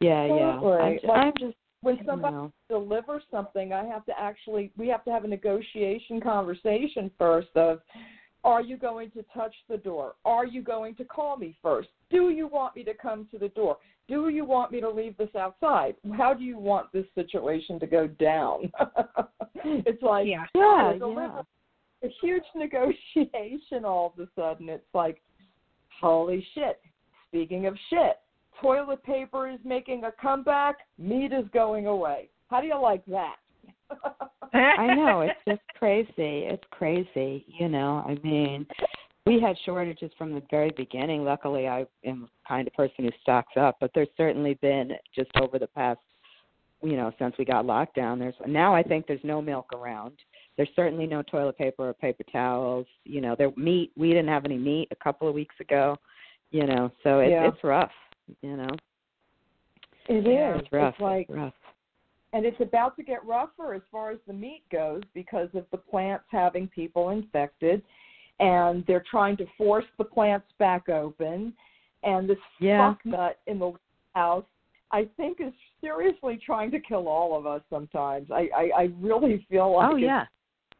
[0.00, 0.60] yeah, yeah.
[0.60, 2.52] I'm just, Like, I'm just when somebody know.
[2.68, 7.80] delivers something, I have to actually we have to have a negotiation conversation first of
[8.44, 10.14] are you going to touch the door?
[10.24, 11.88] Are you going to call me first?
[12.10, 13.78] Do you want me to come to the door?
[14.06, 15.94] Do you want me to leave this outside?
[16.16, 18.70] How do you want this situation to go down?
[19.64, 20.44] it's like Yeah.
[20.54, 21.44] Yeah, to deliver
[22.02, 22.08] yeah.
[22.08, 24.68] a huge negotiation all of a sudden.
[24.68, 25.22] It's like,
[26.00, 26.80] holy shit.
[27.28, 28.18] Speaking of shit,
[28.60, 32.28] toilet paper is making a comeback, meat is going away.
[32.48, 33.36] How do you like that?
[34.52, 36.12] I know it's just crazy.
[36.18, 38.04] It's crazy, you know.
[38.06, 38.66] I mean,
[39.26, 41.24] we had shortages from the very beginning.
[41.24, 45.30] Luckily, I am the kind of person who stocks up, but there's certainly been just
[45.40, 46.00] over the past,
[46.82, 48.18] you know, since we got locked down.
[48.18, 50.12] There's now I think there's no milk around.
[50.56, 52.86] There's certainly no toilet paper or paper towels.
[53.04, 53.90] You know, there meat.
[53.96, 55.96] We didn't have any meat a couple of weeks ago.
[56.50, 57.48] You know, so it's Yeah.
[57.48, 57.90] it's rough.
[58.42, 58.68] You know,
[60.08, 60.60] It Yeah, is.
[60.62, 60.94] it's rough.
[60.94, 61.52] It's like it's rough.
[62.34, 65.78] And it's about to get rougher as far as the meat goes because of the
[65.78, 67.80] plants having people infected
[68.40, 71.54] and they're trying to force the plants back open
[72.02, 72.90] and this Yeah.
[72.92, 73.72] fuck nut in the
[74.14, 74.44] house
[74.90, 78.30] I think is seriously trying to kill all of us sometimes.
[78.30, 80.26] I I, I really feel oh, like Oh yeah.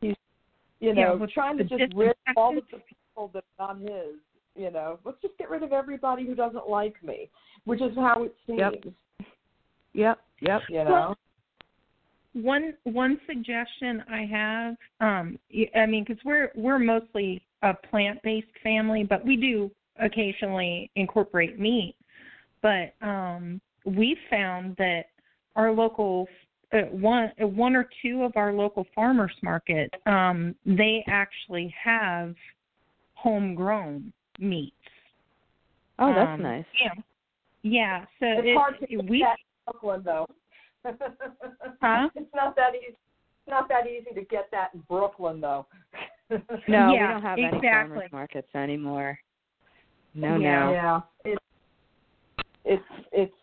[0.00, 4.16] you know, with trying to just rid all of the people that are not his,
[4.56, 4.98] you know.
[5.04, 7.30] Let's just get rid of everybody who doesn't like me,
[7.64, 8.84] which is how it seems, Yep.
[9.94, 10.18] Yep.
[10.40, 10.62] Yep.
[10.68, 11.14] you know.
[12.34, 18.46] One one suggestion I have, um, y- I mean, because we're we're mostly a plant-based
[18.62, 21.94] family, but we do occasionally incorporate meat.
[22.60, 25.06] But um, we found that
[25.56, 26.26] our local
[26.72, 32.34] uh, one uh, one or two of our local farmers market, um, they actually have
[33.14, 34.74] homegrown meats.
[35.98, 36.64] Oh, that's Um, nice.
[36.82, 37.02] Yeah,
[37.62, 38.00] yeah.
[38.18, 40.26] So It's it, hard to get we that in Brooklyn, though.
[40.84, 42.08] Huh?
[42.14, 42.96] It's not that easy.
[43.46, 45.66] It's not that easy to get that in Brooklyn, though.
[46.66, 47.68] No, we don't have any exactly.
[47.68, 49.18] farmers markets anymore.
[50.14, 50.60] No, Yeah.
[50.60, 50.72] no.
[50.72, 51.00] Yeah.
[51.24, 51.40] It's
[52.64, 53.34] it's it's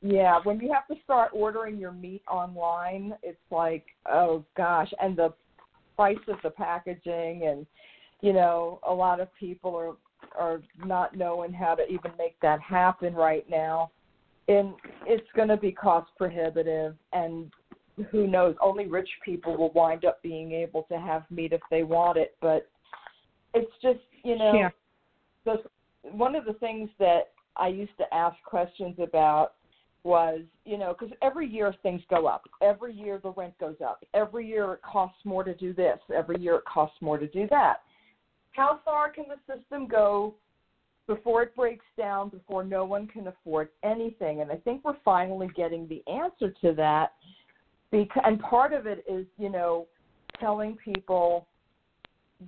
[0.00, 0.40] yeah.
[0.42, 5.34] When you have to start ordering your meat online, it's like oh gosh, and the
[5.94, 7.66] price of the packaging, and
[8.22, 9.96] you know, a lot of people are
[10.38, 13.90] are not knowing how to even make that happen right now,
[14.48, 14.74] and
[15.06, 17.50] it's going to be cost prohibitive and
[18.10, 21.82] who knows only rich people will wind up being able to have meat if they
[21.82, 22.68] want it but
[23.54, 24.70] it's just you know Yeah.
[25.44, 25.62] the
[26.02, 29.54] one of the things that I used to ask questions about
[30.04, 32.42] was, you know, because every year things go up.
[32.60, 34.04] Every year the rent goes up.
[34.14, 35.98] Every year it costs more to do this.
[36.14, 37.82] Every year it costs more to do that.
[38.52, 40.34] How far can the system go
[41.14, 44.40] before it breaks down, before no one can afford anything?
[44.40, 47.12] And I think we're finally getting the answer to that.
[47.90, 49.86] Because, and part of it is, you know,
[50.40, 51.46] telling people,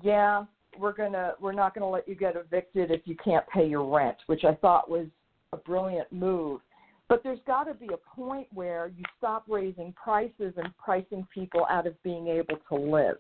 [0.03, 0.44] yeah,
[0.79, 4.16] we're gonna we're not gonna let you get evicted if you can't pay your rent,
[4.27, 5.07] which I thought was
[5.53, 6.61] a brilliant move.
[7.09, 11.66] But there's got to be a point where you stop raising prices and pricing people
[11.68, 13.18] out of being able to live.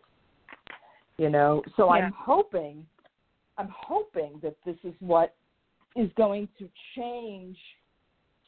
[1.18, 2.06] You know, so Yeah.
[2.06, 2.86] I'm hoping,
[3.58, 5.34] I'm hoping that this is what
[5.96, 7.56] is going to change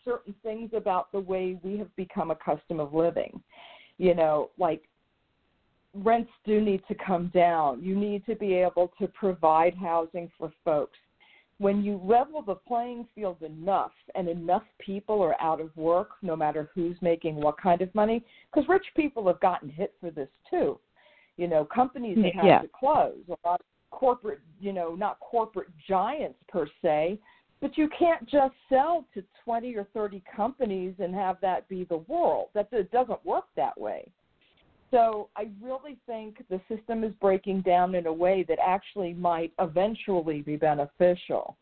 [0.05, 3.41] certain things about the way we have become accustomed of living.
[3.99, 4.83] You know, like
[5.95, 7.83] rents do need to come down.
[7.83, 10.99] You need to be able to provide housing for folks.
[11.59, 16.37] When you level the playing field enough and enough people are out of work, no
[16.37, 20.29] matter who's making what kind of money, because rich people have gotten hit for this
[20.51, 20.79] too.
[21.39, 22.61] You know, companies mm, have had Yeah.
[22.61, 23.17] to close.
[23.29, 27.19] A lot of corporate, you know, not corporate giants per se,
[27.63, 32.05] but you can't just sell to 20 or 30 companies and have that be the
[32.07, 32.49] world.
[32.55, 34.07] That it doesn't work that way.
[34.91, 39.53] So I really think the system is breaking down in a way that actually might
[39.59, 41.57] eventually be beneficial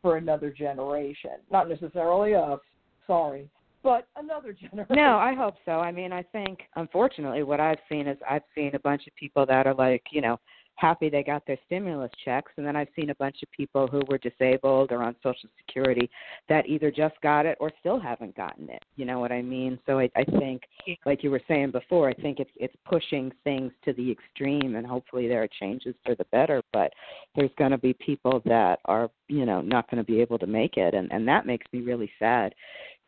[0.00, 1.32] for another generation.
[1.50, 2.60] Not necessarily us,
[3.06, 3.50] sorry,
[3.82, 4.96] but another generation.
[4.96, 5.72] No, I hope so.
[5.72, 9.44] I mean, I think unfortunately what I've seen is I've seen a bunch of people
[9.46, 10.38] that are like, you know,
[10.80, 14.00] happy they got their stimulus checks and then I've seen a bunch of people who
[14.08, 16.08] were disabled or on social security
[16.48, 18.82] that either just got it or still haven't gotten it.
[18.96, 19.78] You know what I mean?
[19.86, 20.62] So I I think
[21.04, 24.86] like you were saying before, I think it's it's pushing things to the extreme and
[24.86, 26.92] hopefully there are changes for the better, but
[27.36, 30.46] there's going to be people that are, you know, not going to be able to
[30.46, 32.54] make it and and that makes me really sad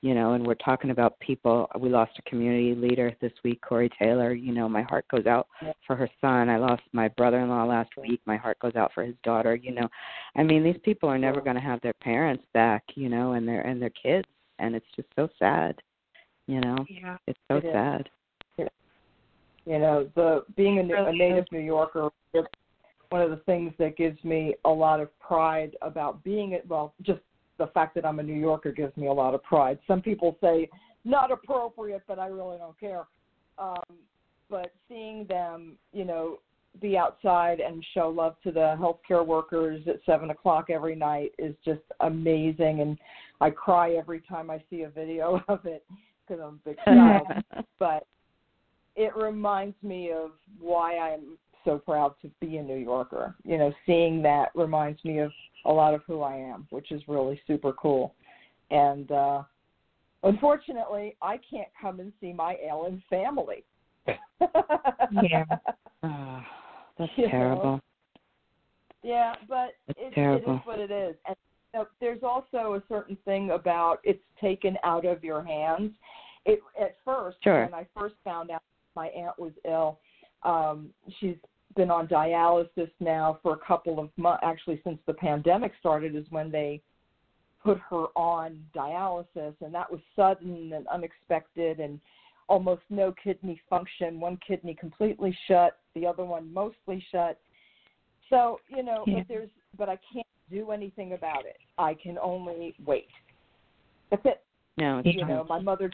[0.02, 1.68] you know, and we're talking about people.
[1.78, 4.34] We lost a community leader this week, Corey Taylor.
[4.34, 5.46] You know, my heart goes out
[5.86, 6.48] for her son.
[6.50, 8.20] I lost my brother-in-law last week.
[8.26, 9.54] My heart goes out for his daughter.
[9.54, 9.88] You know,
[10.36, 12.82] I mean, these people are never going to have their parents back.
[12.96, 14.26] You know, and their and their kids,
[14.58, 15.80] and it's just so sad.
[16.48, 17.16] You know, yeah.
[17.28, 18.08] it's so It sad.
[19.64, 22.08] you know the being a, a native new yorker
[23.10, 26.94] one of the things that gives me a lot of pride about being it well
[27.02, 27.20] just
[27.62, 29.78] the fact that i'm a new yorker gives me a lot of pride.
[29.86, 30.68] Some people say
[31.04, 33.04] not appropriate but i really don't care.
[33.58, 33.96] Um
[34.50, 36.40] but seeing them you know
[36.80, 41.54] be outside and show love to the healthcare workers at seven o'clock every night is
[41.64, 42.98] just amazing and
[43.42, 45.84] i cry every time i see a video of it
[46.26, 47.26] because i'm a big child.
[47.78, 48.06] But
[48.96, 53.34] it reminds me of why I'm so proud to be a New Yorker.
[53.44, 55.30] You know, seeing that reminds me of
[55.64, 58.14] a lot of who I am, which is really super cool.
[58.70, 59.42] And uh
[60.22, 63.64] unfortunately, I can't come and see my ailing family.
[64.08, 65.44] Yeah.
[66.02, 66.40] Oh,
[66.98, 67.30] that's You know?
[67.30, 67.80] terrible.
[69.02, 70.54] Yeah, but It's it, it terrible.
[70.56, 71.16] is what it is.
[71.26, 71.36] And
[71.74, 75.90] know, there's also a certain thing about it's taken out of your hands.
[76.44, 77.64] It at first Sure.
[77.64, 78.62] when I first found out
[78.96, 79.98] my aunt was ill,
[80.42, 81.36] um, she's
[81.74, 84.42] been on dialysis now for a couple of months.
[84.44, 86.80] Actually, since the pandemic started, is when they
[87.62, 92.00] put her on dialysis, and that was sudden and unexpected, and
[92.48, 94.20] almost no kidney function.
[94.20, 97.38] One kidney completely shut, the other one mostly shut.
[98.30, 99.18] So you know, Yeah.
[99.18, 101.58] if there's, but I can't do anything about it.
[101.78, 103.08] I can only wait.
[104.10, 104.42] That's it.
[104.76, 105.90] No, it's You know, my mother,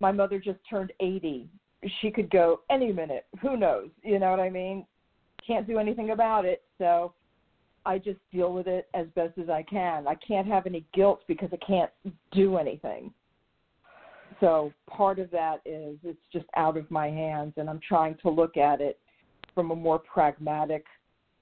[0.00, 1.48] my mother just turned eighty.
[2.00, 3.26] She could go any minute.
[3.40, 3.88] Who knows?
[4.02, 4.86] You know what I mean?
[5.46, 6.62] Can't do anything about it.
[6.78, 7.14] So
[7.86, 10.06] I just deal with it as best as I can.
[10.06, 11.90] I can't have any guilt because I can't
[12.32, 13.12] do anything.
[14.40, 18.30] So part of that is it's just out of my hands, and I'm trying to
[18.30, 18.98] look at it
[19.54, 20.84] from a more pragmatic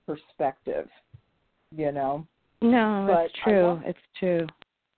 [0.07, 0.89] perspective.
[1.77, 2.27] You know?
[2.63, 3.67] No, But it's true.
[3.67, 4.47] want- It's true.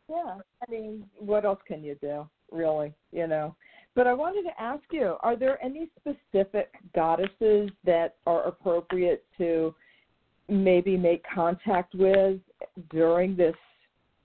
[0.09, 0.39] Yeah.
[0.67, 2.95] I mean, what else can you do, really?
[3.13, 3.55] You know?
[3.95, 9.75] But I wanted to ask you: Are there any specific goddesses that are appropriate to
[10.49, 12.39] maybe make contact with
[12.91, 13.55] during this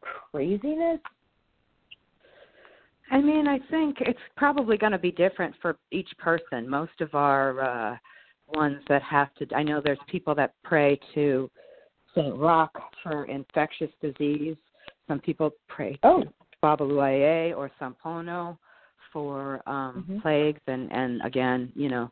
[0.02, 1.00] craziness?
[3.12, 6.68] I mean, I think it's probably going to be different for each person.
[6.70, 7.98] Most of our uh
[8.56, 11.50] ones that have to I know there's people that pray to
[12.14, 12.36] St.
[12.38, 14.56] Roch for infectious disease.
[15.08, 16.22] Some people pray Oh.
[16.22, 16.30] to
[16.64, 18.58] Babaluaye or Sampono
[19.16, 20.22] for um Mhm.
[20.22, 22.12] plagues and and again, you know,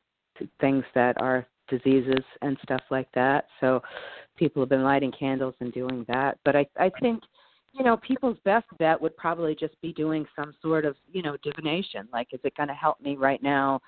[0.61, 3.47] things that are diseases and stuff like that.
[3.59, 3.81] So
[4.37, 6.39] people have been lighting candles and doing that.
[6.45, 7.21] But I I think
[7.73, 11.35] you know, people's best bet would probably just be doing some sort of, you know,
[11.41, 12.07] divination.
[12.13, 13.81] Like, is it going to help me right now?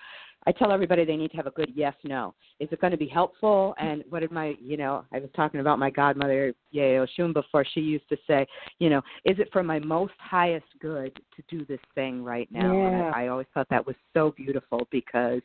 [0.47, 2.33] I tell everybody they need to have a good yes no.
[2.59, 3.73] Is it going to be helpful?
[3.79, 7.65] And what did my, you know, I was talking about my godmother, Yayo Shun, before.
[7.73, 8.45] She used to say,
[8.79, 12.71] you know, is it for my most highest good to do this thing right now?
[12.71, 13.11] And Yeah.
[13.13, 15.41] I, I always thought that was so beautiful because,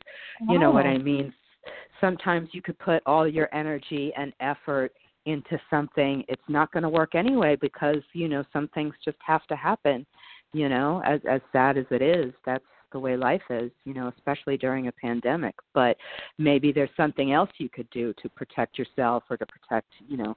[0.47, 0.85] you know what.
[0.85, 1.33] I mean?
[1.99, 4.93] Sometimes you could put all your energy and effort
[5.25, 9.45] into something it's not going to work anyway because you know some things just have
[9.45, 10.03] to happen
[10.51, 14.11] you know as as sad as it is that's the way life is you know
[14.17, 15.55] especially during a pandemic.
[15.73, 15.97] But
[16.37, 20.35] maybe there's something else you could do to protect yourself or to protect you know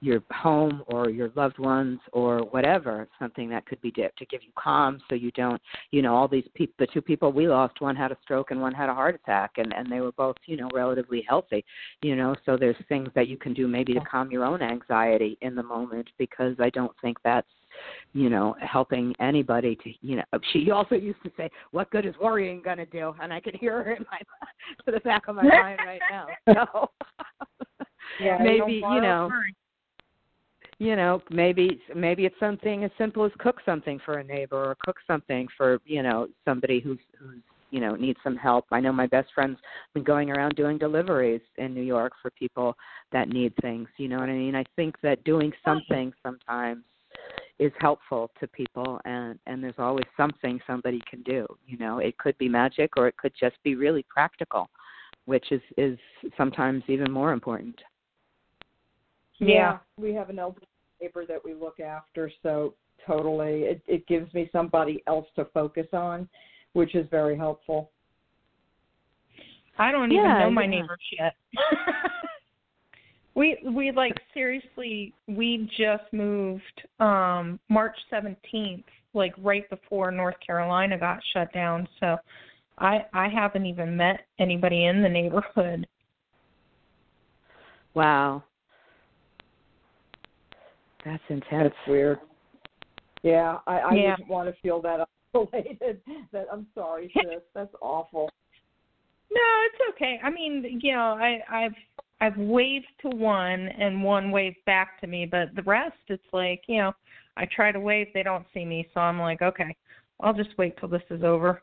[0.00, 4.42] your home or your loved ones or whatever something that could be di- to give
[4.42, 7.80] you calm so you don't you know all these people the two people we lost
[7.80, 10.36] one had a stroke and one had a heart attack and and they were both
[10.46, 11.64] you know relatively healthy
[12.02, 15.36] you know so there's things that you can do maybe to calm your own anxiety
[15.42, 17.48] in the moment because i don't think that's
[18.14, 22.14] you know helping anybody to you know she also used to say what good is
[22.20, 23.14] worrying going to do?
[23.22, 24.18] And i can hear her in my
[24.86, 26.26] to the back of my mind right now.
[26.54, 26.90] So
[28.20, 29.30] Yeah, maybe you know
[30.80, 34.76] you know maybe maybe it's something as simple as cook something for a neighbor or
[34.82, 38.64] cook something for you know somebody who's who's you know needs some help.
[38.72, 39.60] I know my best friend's
[39.94, 42.74] been going around doing deliveries in new york for people
[43.12, 44.56] that need things you know what i mean?
[44.56, 46.82] I think that doing oh, something sometimes
[47.58, 51.98] is helpful to people and and there's always something somebody can do you know?
[51.98, 54.70] It could be magic or it could just be really practical
[55.26, 55.98] which is is
[56.38, 57.78] sometimes even more important.
[59.40, 60.66] Yeah, we have an elderly
[61.00, 62.74] neighbor that we look after, so
[63.06, 66.28] totally, it, it gives me somebody else to focus on,
[66.72, 67.90] which is very helpful.
[69.78, 70.70] I don't Yeah, even know my yeah.
[70.70, 71.34] neighbors yet.
[73.34, 78.84] we we like seriously we just moved um March 17th,
[79.14, 81.88] like right before North Carolina got shut down.
[81.98, 82.16] So
[82.78, 85.86] I I haven't even met anybody in the neighborhood.
[87.94, 88.42] wow
[91.04, 92.18] that's intense That's weird.
[93.22, 94.10] Yeah, I, I Yeah.
[94.12, 96.00] wouldn't want to feel that isolated.
[96.32, 97.42] That I'm sorry, sis.
[97.54, 98.30] That's awful.
[99.32, 100.18] No, it's okay.
[100.22, 101.74] I mean, you know, I I've
[102.20, 106.62] I've waved to one and one waved back to me, but the rest it's like,
[106.66, 106.92] you know,
[107.36, 109.74] I try to wave, they don't see me, so I'm like, okay,
[110.20, 111.62] I'll just wait till this is over.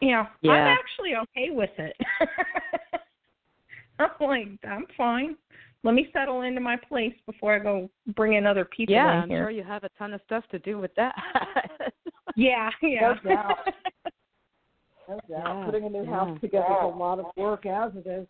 [0.00, 0.52] You know, Yeah.
[0.52, 1.96] I'm actually okay with it.
[3.98, 5.36] I'm like, I'm fine.
[5.82, 9.22] Let me settle into my place before I go bring in other people yeah in
[9.22, 9.44] i'm here.
[9.44, 11.14] sure you have a ton of stuff to do with that
[12.36, 13.14] Yeah, yeah.
[13.24, 13.58] No doubt.
[15.08, 15.24] No doubt.
[15.28, 16.10] Yeah, Putting a new yeah.
[16.10, 18.26] house together is a lot of work as it is.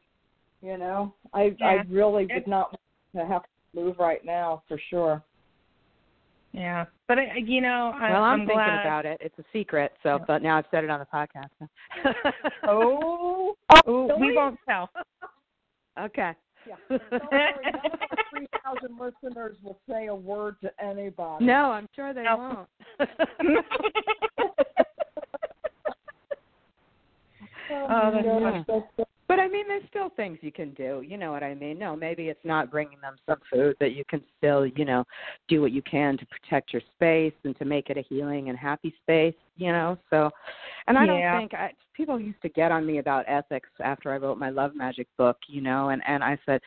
[0.62, 2.72] You know, I I really would not
[3.14, 5.22] want to have to move right now for sure.
[6.52, 6.86] yeah.
[7.08, 8.80] But I, you know, I, well i'm, I'm thinking glad.
[8.86, 10.24] about it it's a secret so Yeah.
[10.26, 11.50] but now i've said it on the podcast
[12.64, 13.54] Oh,
[13.86, 14.88] Oh, Ooh, we won't tell.
[16.00, 16.32] okay
[16.66, 16.76] Yeah.
[16.90, 17.00] Don't
[17.32, 21.44] worry, none of our three thousand listeners will say a word to anybody.
[21.44, 22.36] no, I'm sure they No.
[22.36, 22.68] won't.
[23.00, 23.06] Oh,
[27.72, 28.64] Oh, that's funny.
[28.98, 31.04] that's But I mean, there's still things you can do.
[31.06, 31.78] You know what I mean?
[31.78, 35.04] No, maybe it's not bringing them some food, but you can still, you know,
[35.46, 38.58] do what you can to protect your space and to make it a healing and
[38.58, 39.36] happy space.
[39.56, 40.30] You know, so,
[40.88, 41.30] and I Yeah.
[41.30, 44.50] don't think I, people used to get on me about ethics after I wrote my
[44.50, 45.36] love magic book.
[45.46, 46.60] You know, and and I said,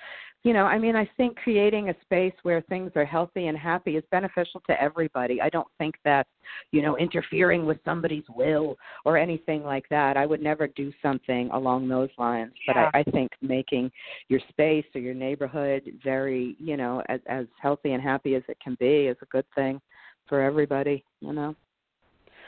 [0.43, 3.95] you know, I mean, I think creating a space where things are healthy and happy
[3.95, 5.41] is beneficial to everybody.
[5.41, 6.27] I don't think that,
[6.71, 8.75] you know, interfering with somebody's will
[9.05, 10.17] or anything like that.
[10.17, 12.51] I would never do something along those lines.
[12.67, 13.89] But I, I think making
[14.27, 18.57] your space or your neighborhood very, you know, as as healthy and happy as it
[18.61, 19.79] can be is a good thing
[20.27, 21.55] for everybody, you know.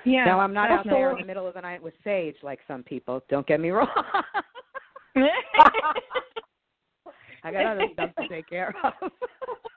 [0.04, 0.26] yeah.
[0.26, 2.84] now I'm not out there in the middle of the night with sage like some
[2.84, 3.22] people.
[3.30, 3.88] Don't get me wrong.
[7.46, 8.94] I got other stuff to take care of.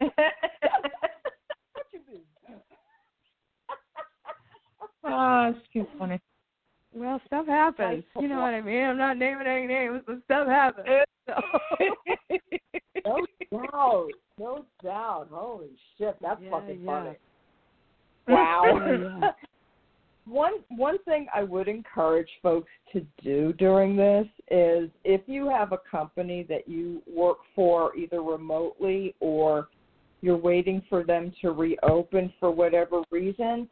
[0.00, 2.22] What you mean?
[5.04, 6.18] oh, it's too funny.
[6.94, 8.04] well, stuff happens.
[8.18, 8.82] You know what I mean?
[8.84, 10.86] I'm not naming any names, but stuff happens.
[11.26, 11.34] So.
[13.04, 14.08] No doubt.
[14.38, 15.28] No doubt.
[15.30, 16.86] Holy shit, that's Yeah, fucking yeah.
[16.86, 17.16] funny.
[18.28, 19.18] Wow.
[19.20, 19.30] Yeah.
[20.26, 25.72] one one thing I would encourage folks to do during this is if you have
[25.72, 29.68] a company that you work for either remotely or
[30.20, 33.68] you're waiting for them to reopen for whatever reason,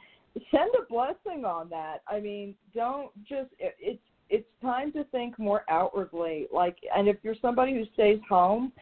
[0.50, 1.98] send a blessing on that.
[2.08, 6.48] I mean, don't just it, it's it's time to think more outwardly.
[6.52, 8.72] Like, and if you're somebody who stays home,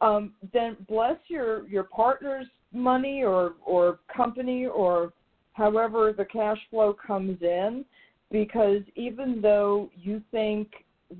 [0.00, 5.12] um, then bless your your partner's money or or company or
[5.52, 7.84] however the cash flow comes in,
[8.30, 10.68] because even though you think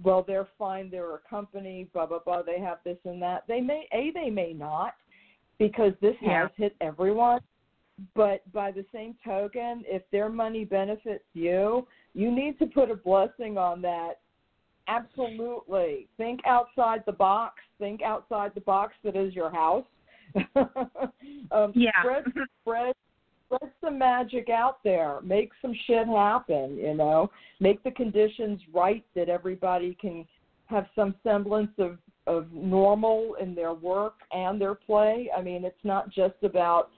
[0.02, 3.60] well they're fine, they're a company, blah blah blah, they have this and that, they
[3.60, 4.94] may a they may not
[5.58, 6.42] because this Yeah.
[6.42, 7.40] has hit everyone.
[8.14, 12.94] But by the same token, if their money benefits you, you need to put a
[12.94, 14.20] blessing on that.
[14.86, 16.06] Absolutely.
[16.16, 17.60] Think outside the box.
[17.78, 19.84] Think outside the box that is your house.
[21.50, 21.90] um, Yeah.
[22.02, 22.24] Spread,
[22.62, 22.94] spread,
[23.48, 25.20] spread some magic out there.
[25.22, 26.76] Make some shit happen.
[26.76, 27.30] You know,
[27.60, 30.26] make the conditions right that everybody can
[30.66, 35.30] have some semblance of of normal in their work and their play.
[35.36, 36.90] I mean, it's not just about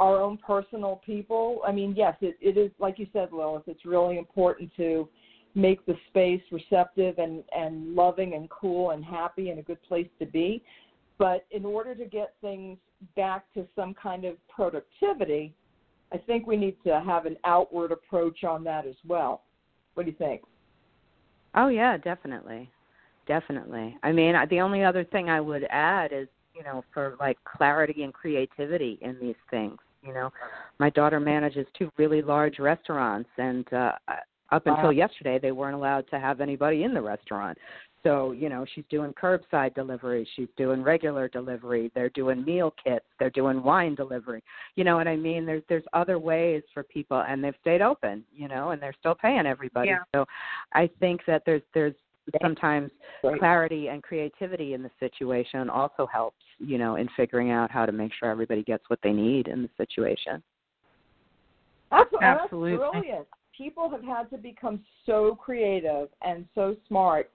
[0.00, 1.60] our own personal people.
[1.64, 3.64] I mean, yes, it, it is like you said, Lilith.
[3.66, 5.08] It's really important to
[5.54, 10.08] make the space receptive and and loving and cool and happy and a good place
[10.18, 10.62] to be.
[11.18, 12.78] But in order to get things
[13.14, 15.54] back to some kind of productivity,
[16.12, 19.42] I think we need to have an outward approach on that as well.
[19.94, 20.42] What do you think?
[21.54, 22.70] Oh yeah, definitely,
[23.26, 23.96] definitely.
[24.02, 28.02] I mean, the only other thing I would add is, you know, for like clarity
[28.02, 29.78] and creativity in these things.
[30.02, 30.30] You know,
[30.78, 33.92] my daughter manages two really large restaurants, and uh,
[34.50, 34.74] up Wow.
[34.74, 37.56] until yesterday, they weren't allowed to have anybody in the restaurant.
[38.02, 43.04] So, you know, she's doing curbside delivery, she's doing regular delivery, they're doing meal kits,
[43.18, 44.42] they're doing wine delivery.
[44.74, 45.46] You know what I mean?
[45.46, 49.14] There's there's other ways for people and they've stayed open, you know, and they're still
[49.14, 49.90] paying everybody.
[49.90, 49.98] Yeah.
[50.14, 50.24] So
[50.72, 51.94] I think that there's there's
[52.40, 52.90] sometimes
[53.22, 53.38] Right.
[53.38, 57.92] clarity and creativity in the situation also helps, you know, in figuring out how to
[57.92, 60.42] make sure everybody gets what they need in the situation.
[61.90, 62.78] That's, Absolutely.
[62.78, 63.26] that's brilliant.
[63.56, 67.30] People have had to become so creative and so smart.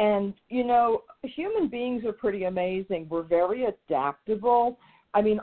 [0.00, 3.06] And, you know, human beings are pretty amazing.
[3.10, 4.78] We're very adaptable.
[5.12, 5.40] I mean,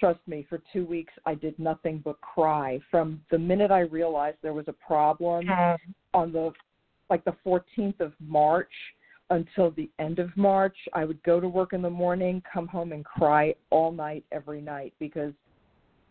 [0.00, 4.38] trust me, for two weeks I did nothing but cry from the minute I realized
[4.40, 5.48] there was a problem
[6.14, 6.50] on the
[7.10, 8.72] like the 14th of March
[9.28, 10.76] until the end of March.
[10.94, 14.62] I would go to work in the morning, come home and cry all night every
[14.62, 15.34] night because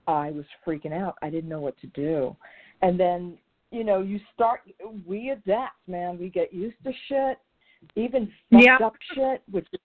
[0.07, 1.15] I was freaking out.
[1.23, 2.35] I didn't know what to do.
[2.83, 3.39] And then,
[3.71, 4.61] you know, you start
[5.05, 6.17] we adapt, man.
[6.19, 7.39] We get used to shit,
[7.95, 8.77] even fucked Yeah.
[8.85, 9.79] up shit, which is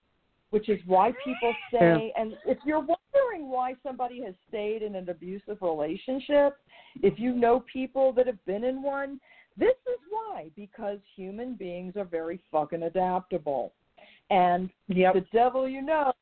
[0.50, 5.08] which is why people stay and if you're wondering why somebody has stayed in an
[5.08, 6.56] abusive relationship,
[7.02, 9.20] if you know people that have been in one,
[9.56, 13.72] this is why because human beings are very fucking adaptable.
[14.30, 15.14] And Yep.
[15.14, 16.12] the devil you know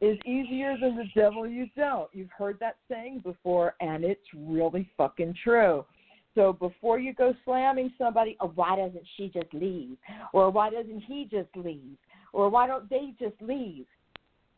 [0.00, 2.08] is easier than the devil you don't.
[2.14, 5.84] You've heard that saying before, and it's really fucking true.
[6.34, 9.96] So before you go slamming somebody, oh, why doesn't she just leave?
[10.32, 11.96] Or why doesn't he just leave?
[12.32, 13.86] Or why don't they just leave?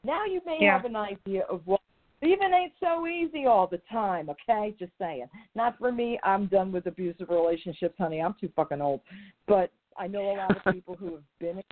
[0.05, 0.73] Now you may Yeah.
[0.73, 1.81] have an idea of what
[2.23, 4.75] even ain't so easy all the time, okay?
[4.79, 5.29] Just saying.
[5.55, 6.19] Not for me.
[6.23, 8.21] I'm done with abusive relationships, honey.
[8.21, 9.01] I'm too fucking old.
[9.47, 11.63] But I know a lot of people who have been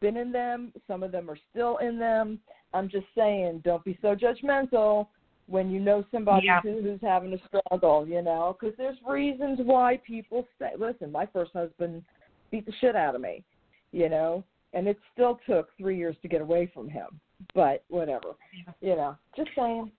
[0.00, 0.72] been in them.
[0.86, 2.38] Some of them are still in them.
[2.74, 5.08] I'm just saying, don't be so judgmental
[5.48, 6.60] when you know somebody Yeah.
[6.60, 11.52] who's having a struggle, you know, because there's reasons why people say, listen, my first
[11.52, 12.04] husband
[12.50, 13.44] beat the shit out of me,
[13.92, 14.42] you know,
[14.72, 17.20] and it still took three years to get away from him.
[17.54, 18.34] But whatever,
[18.80, 19.90] you know, just saying.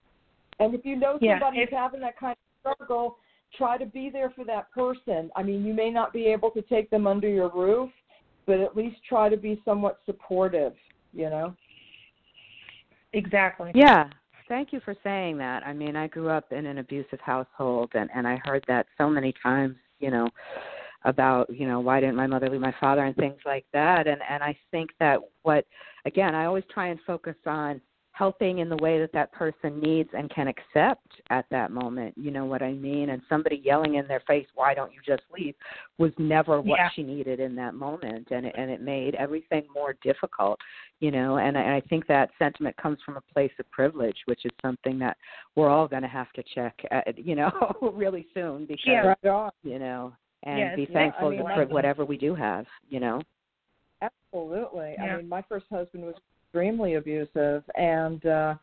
[0.60, 2.36] And if you know Yeah, somebody if- who's having that kind
[2.66, 3.20] of struggle,
[3.54, 5.32] try to be there for that person.
[5.36, 7.91] I mean, you may not be able to take them under your roof,
[8.45, 10.74] but at least try to be somewhat supportive,
[11.14, 11.56] you know?
[13.14, 13.72] Exactly.
[13.74, 14.10] Yeah.
[14.48, 15.66] Thank you for saying that.
[15.66, 19.10] I mean, I grew up in an abusive household and and I heard that so
[19.10, 20.30] many times, you know,
[21.04, 24.08] about, you know, why didn't my mother leave my father and things like that.
[24.08, 25.66] And and I think that what
[26.06, 27.82] again, I always try and focus on
[28.18, 32.13] helping in the way that that person needs and can accept at that moment.
[32.18, 33.11] You know what I mean?
[33.11, 35.53] And somebody yelling in their face, "Why don't you just leave?"
[35.99, 36.89] was never what Yeah.
[36.89, 40.59] she needed in that moment, and it, and it made everything more difficult.
[40.99, 44.18] You know, and I, and I think that sentiment comes from a place of privilege,
[44.26, 45.18] which is something that
[45.55, 47.51] we're all going to have to check, at, you know,
[47.93, 49.15] really soon because Yeah.
[49.24, 50.13] Right you know,
[50.43, 50.76] and Yes.
[50.76, 52.65] be Yeah, I thankful mean, for whatever we do have.
[52.89, 53.22] You know.
[54.01, 54.95] Absolutely.
[54.97, 55.03] Yeah.
[55.03, 56.15] I mean, my first husband was
[56.48, 58.56] extremely abusive, and uh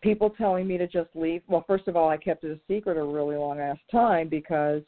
[0.00, 1.42] people telling me to just leave.
[1.48, 4.82] Well, first of all, I kept it a secret a really long ass time because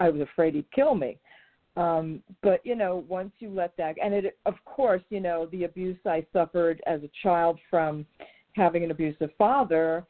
[0.00, 1.18] I was afraid he'd kill me.
[1.76, 5.64] Um, but you know, once you let that, and it, of course, you know, the
[5.64, 8.04] abuse I suffered as a child from
[8.54, 10.04] having an abusive father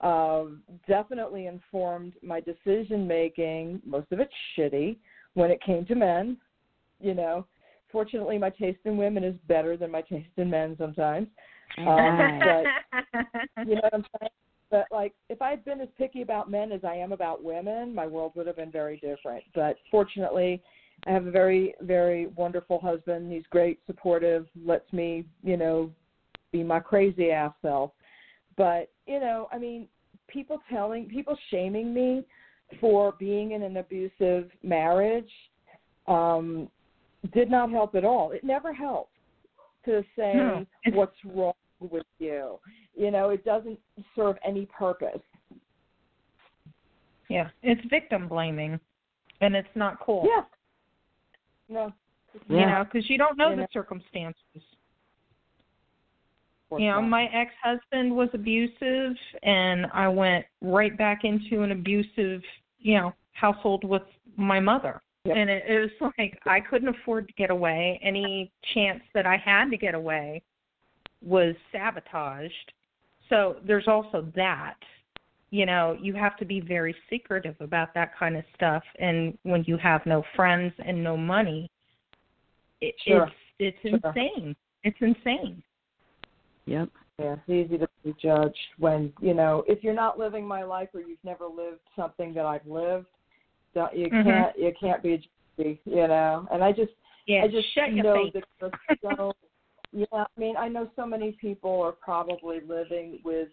[0.00, 0.44] uh,
[0.88, 3.80] definitely informed my decision making.
[3.86, 4.96] Most of it's shitty
[5.34, 6.36] when it came to men.
[7.00, 7.46] You know,
[7.92, 11.28] fortunately, my taste in women is better than my taste in men sometimes.
[11.78, 12.66] Um, Right.
[13.66, 14.30] You know what I'm saying?
[14.70, 17.94] But like, if I had been as picky about men as I am about women,
[17.94, 19.44] my world would have been very different.
[19.54, 20.62] But fortunately,
[21.06, 23.30] I have a very, very wonderful husband.
[23.30, 25.90] He's great, supportive, lets me, you know,
[26.52, 27.92] be my crazy ass self.
[28.56, 29.88] But you know, I mean,
[30.28, 32.24] people telling, people shaming me
[32.80, 35.30] for being in an abusive marriage
[36.06, 36.68] um,
[37.32, 38.32] did not help at all.
[38.32, 39.12] It never helped
[39.84, 42.58] to say No, what's wrong with you.
[42.96, 43.78] You know, it doesn't
[44.14, 45.20] serve any purpose.
[47.28, 47.48] yeah.
[47.62, 48.78] It's victim blaming,
[49.40, 50.26] and it's not cool.
[50.28, 50.44] Yeah.
[51.68, 51.92] No.
[52.34, 52.78] it's You Yeah.
[52.78, 53.68] know, because you don't know You the know.
[53.72, 54.36] circumstances.
[54.54, 54.62] of
[56.68, 57.08] course You know, not.
[57.08, 62.42] my ex husband was abusive, and I went right back into an abusive,
[62.78, 64.02] you know, household with
[64.36, 65.00] my mother.
[65.24, 65.36] Yep.
[65.36, 68.00] And it, it was like I couldn't afford to get away.
[68.02, 70.42] Any chance that I had to get away
[71.24, 72.72] was sabotaged.
[73.28, 74.76] So there's also that.
[75.50, 78.82] You know, you have to be very secretive about that kind of stuff.
[78.98, 81.70] And when you have no friends and no money,
[82.80, 83.24] it, Sure.
[83.58, 84.12] it's it's Sure.
[84.14, 84.56] insane.
[84.82, 85.62] It's insane.
[86.66, 86.88] Yep.
[87.18, 90.88] Yeah, it's easy to be judged when you know if you're not living my life
[90.94, 93.06] or you've never lived something that I've lived.
[93.74, 94.24] Don't, you Mhm.
[94.24, 96.46] can't you can't be a judge, you know.
[96.50, 96.92] And I just
[97.26, 98.44] Yeah, I just shut your know face.
[98.60, 99.32] that so
[99.92, 100.06] yeah.
[100.12, 103.48] I mean, I know so many people are probably living with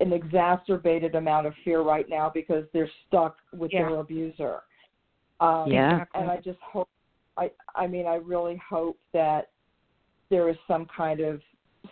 [0.00, 3.88] an exacerbated amount of fear right now because they're stuck with Yeah.
[3.88, 4.62] their abuser.
[5.40, 6.04] Um, Yeah.
[6.14, 6.88] And I just hope
[7.36, 9.50] I I mean I really hope that
[10.30, 11.42] there is some kind of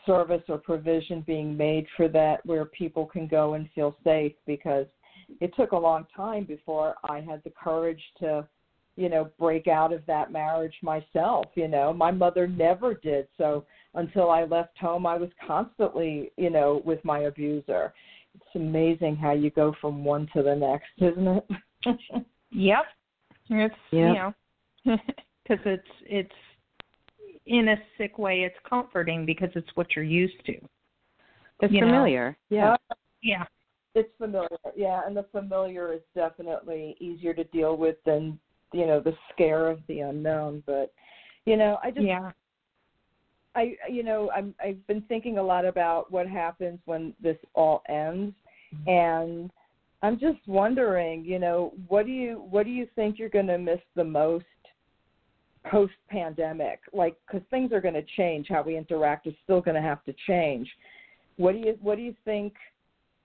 [0.07, 4.87] service or provision being made for that where people can go and feel safe because
[5.41, 8.47] it took a long time before I had the courage to
[8.97, 13.65] you know break out of that marriage myself you know my mother never did so
[13.95, 17.95] until I left home I was constantly you know with my abuser
[18.35, 22.85] it's amazing how you go from one to the next isn't it Yep.
[23.51, 24.15] It's you Yep.
[24.15, 24.35] know
[25.43, 26.35] because it's it's
[27.47, 30.55] in a sick way it's comforting because it's what you're used to.
[31.61, 31.87] It's You know.
[31.87, 32.37] familiar.
[32.51, 32.77] Yeah.
[33.23, 33.45] Yeah.
[33.95, 38.39] It's familiar, yeah, and the familiar is definitely easier to deal with than
[38.73, 40.63] you know the scare of the unknown.
[40.67, 40.93] But
[41.45, 42.31] you know, I just, Yeah.
[43.55, 47.83] I, you know, I'm I've been thinking a lot about what happens when this all
[47.89, 48.35] ends,
[48.75, 48.89] mm-hmm.
[48.89, 49.51] and
[50.03, 53.59] I'm just wondering, you know, what do you what do you think you're going to
[53.59, 54.45] miss the most
[55.71, 56.81] post pandemic?
[56.93, 60.03] Like, because things are going to change, how we interact is still going to have
[60.05, 60.69] to change.
[61.37, 62.55] What do you what do you think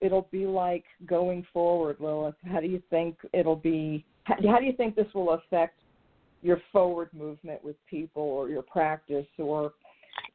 [0.01, 2.35] it'll be like going forward, Lilith?
[2.45, 4.05] How do you think it'll be?
[4.23, 5.79] How, how do you think this will affect
[6.41, 9.73] your forward movement with people, or your practice, or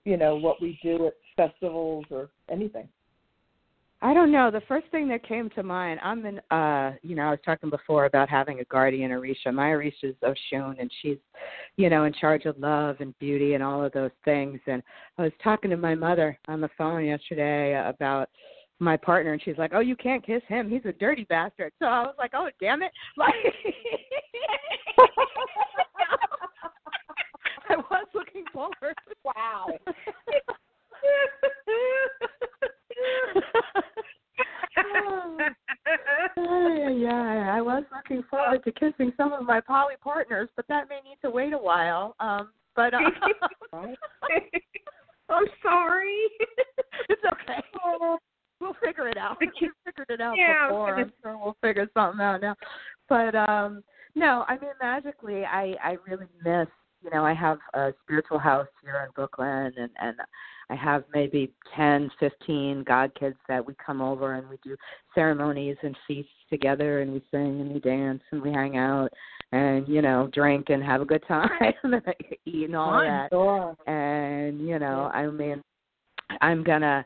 [0.05, 2.89] you know what we do at festivals or anything?
[4.05, 4.51] I don't know.
[4.51, 7.71] The first thing that came to mind, I'm in uh you know, I was talking
[7.71, 9.55] before about having a guardian Orisha.
[9.55, 11.19] My Orisha is Oshun and she's,
[11.77, 14.59] you know, in charge of love and beauty and all of those things.
[14.67, 14.83] And
[15.19, 18.29] I was talking to my mother on the phone yesterday about
[18.83, 21.73] my partner and she's like, Oh, you can't kiss him, he's a dirty bastard.
[21.79, 23.35] So I was like, Oh damn it like
[27.71, 28.95] I was looking forward.
[29.25, 29.67] Wow.
[36.37, 40.89] yeah, yeah, I was looking forward to kissing some of my poly partners, but that
[40.89, 42.15] may need to wait a while.
[42.21, 42.99] Um, but uh,
[43.73, 46.17] I'm sorry.
[47.09, 47.61] it's okay.
[48.61, 49.37] We'll figure it out.
[49.41, 49.51] We
[49.85, 50.97] figured it out Yeah, before.
[50.97, 52.57] I'm sure we'll figure something out now.
[53.09, 53.83] But um
[54.15, 56.69] no, I mean magically I I really miss
[57.03, 60.17] you know, I have a spiritual house here in Brooklyn and and
[60.71, 64.77] I have maybe ten, fifteen god kids that we come over and we do
[65.15, 69.11] ceremonies and feasts together and we sing and we dance and we hang out
[69.53, 71.49] and you know drink and have a good time
[71.83, 72.03] and
[72.47, 73.75] eat and all that Sure.
[73.87, 75.63] and you know i mean
[76.41, 77.05] i'm gonna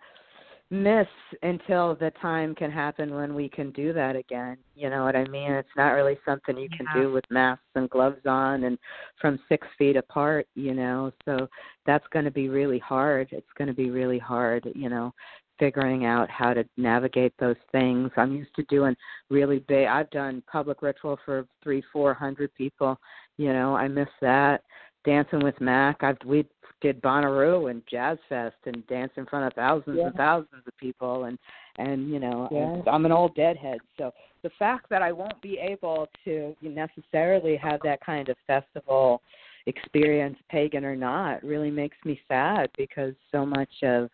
[0.70, 1.06] miss
[1.42, 5.24] until the time can happen when we can do that again you know what i
[5.28, 5.52] mean?
[5.52, 7.02] It's not really something you can Yeah.
[7.02, 8.76] do with masks and gloves on and
[9.20, 11.12] from six feet apart you know?
[11.24, 11.48] So
[11.86, 13.28] that's going to be really hard.
[13.30, 15.14] It's going to be really hard you know
[15.58, 18.10] figuring out how to navigate those things.
[18.16, 18.96] I'm used to doing
[19.30, 22.98] really big i've done public ritual for three four hundred people
[23.38, 23.76] you know?
[23.76, 24.62] I miss that.
[25.04, 26.44] Dancing with mac i've we
[26.80, 30.06] did Bonnaroo and Jazz Fest and danced in front of thousands Yeah.
[30.06, 31.38] and thousands of people and
[31.78, 32.90] and you know Yeah.
[32.90, 34.12] I'm an old deadhead so
[34.42, 39.22] the fact that I won't be able to necessarily have that kind of festival
[39.66, 44.10] experience pagan or not really makes me sad because so much of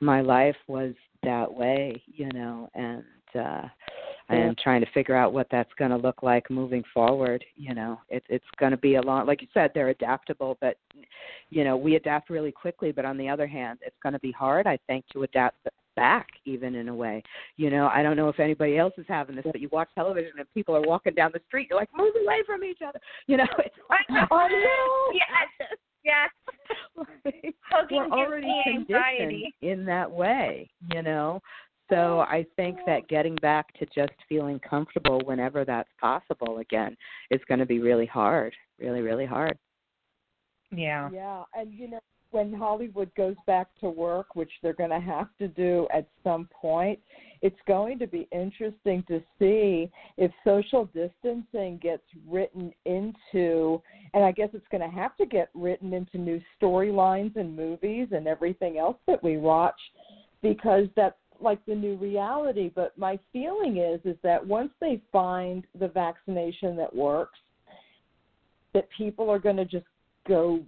[0.00, 3.04] my life was that way you know and
[3.38, 3.68] uh
[4.30, 7.44] Am trying to figure out what that's going to look like moving forward.
[7.56, 10.76] You know, it, it's going to be a long, like you said, they're adaptable, but
[11.50, 12.90] you know, we adapt really quickly.
[12.90, 15.58] But on the other hand, it's going to be hard, I think, to adapt
[15.96, 17.22] back even in a way.
[17.56, 20.32] You know, I don't know if anybody else is having this, but you watch television
[20.38, 21.68] and people are walking down the street.
[21.70, 23.00] You're like, move away from each other.
[23.26, 25.12] You know, it's like, I know.
[25.12, 25.68] Yes.
[26.04, 26.30] Yes.
[27.24, 31.40] like, we're already conditioned in that way, you know.
[31.90, 36.96] So I think that getting back to just feeling comfortable whenever that's possible again
[37.30, 39.58] is going to be really hard, really, really hard.
[40.70, 41.10] Yeah.
[41.12, 45.28] Yeah, and you know when Hollywood goes back to work, which they're going to have
[45.38, 46.98] to do at some point,
[47.42, 53.80] it's going to be interesting to see if social distancing gets written into,
[54.14, 58.08] and I guess it's going to have to get written into new storylines and movies
[58.10, 59.78] and everything else that we watch,
[60.42, 61.14] because that's
[61.44, 62.70] like the new reality.
[62.74, 67.38] But my feeling is is that once they find the vaccination that works,
[68.72, 69.86] that people are going to just
[70.26, 70.60] go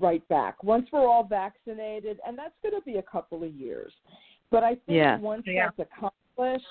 [0.00, 3.92] right back once we're all vaccinated, and that's going to be a couple of years.
[4.50, 5.18] But I think Yeah.
[5.18, 5.70] once Yeah.
[5.76, 6.66] that's accomplished,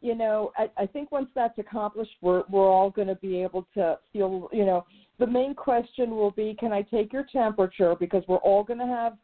[0.00, 3.66] you know, I, I think once that's accomplished, we're we're all going to be able
[3.74, 4.48] to feel.
[4.52, 4.86] You know,
[5.18, 7.94] the main question will be, can I take your temperature?
[7.94, 9.16] Because we're all going to have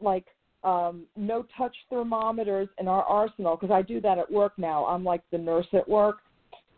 [0.00, 0.26] like
[0.64, 4.86] um no touch thermometers in our arsenal because I do that at work now.
[4.86, 6.18] I'm like the nurse at work.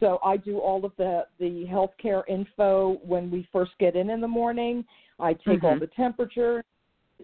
[0.00, 4.20] So I do all of the the healthcare info when we first get in in
[4.20, 4.84] the morning.
[5.18, 5.80] I take all Mhm.
[5.80, 6.64] the temperature,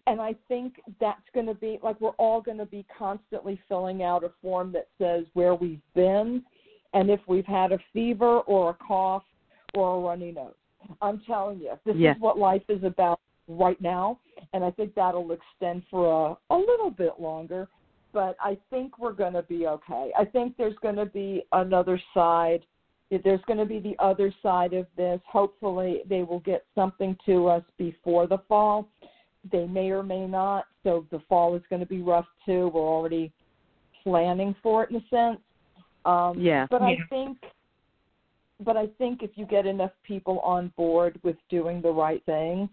[0.07, 4.03] and I think that's going to be like we're all going to be constantly filling
[4.03, 6.45] out a form that says where we've been,
[6.93, 9.25] and if we've had a fever or a cough
[9.75, 10.55] or a runny nose.
[11.01, 14.19] I'm telling you, this is what life is about right now,
[14.53, 17.69] and I think that'll extend for a, a little bit longer.
[18.13, 20.11] But I think we're going to be okay.
[20.19, 22.63] I think there's going to be another side
[23.11, 25.21] there's going to be the other side of this.
[25.31, 28.89] Hopefully, they will get something to us before the fall.
[29.53, 30.65] They may or may not.
[30.83, 32.71] So the fall is going to be rough too.
[32.75, 33.33] We're already
[34.03, 35.41] planning for it in a sense.
[36.05, 36.67] Um, Yeah.
[36.69, 37.39] But I think,
[38.61, 42.69] but I think if you get enough people on board with doing the right thing,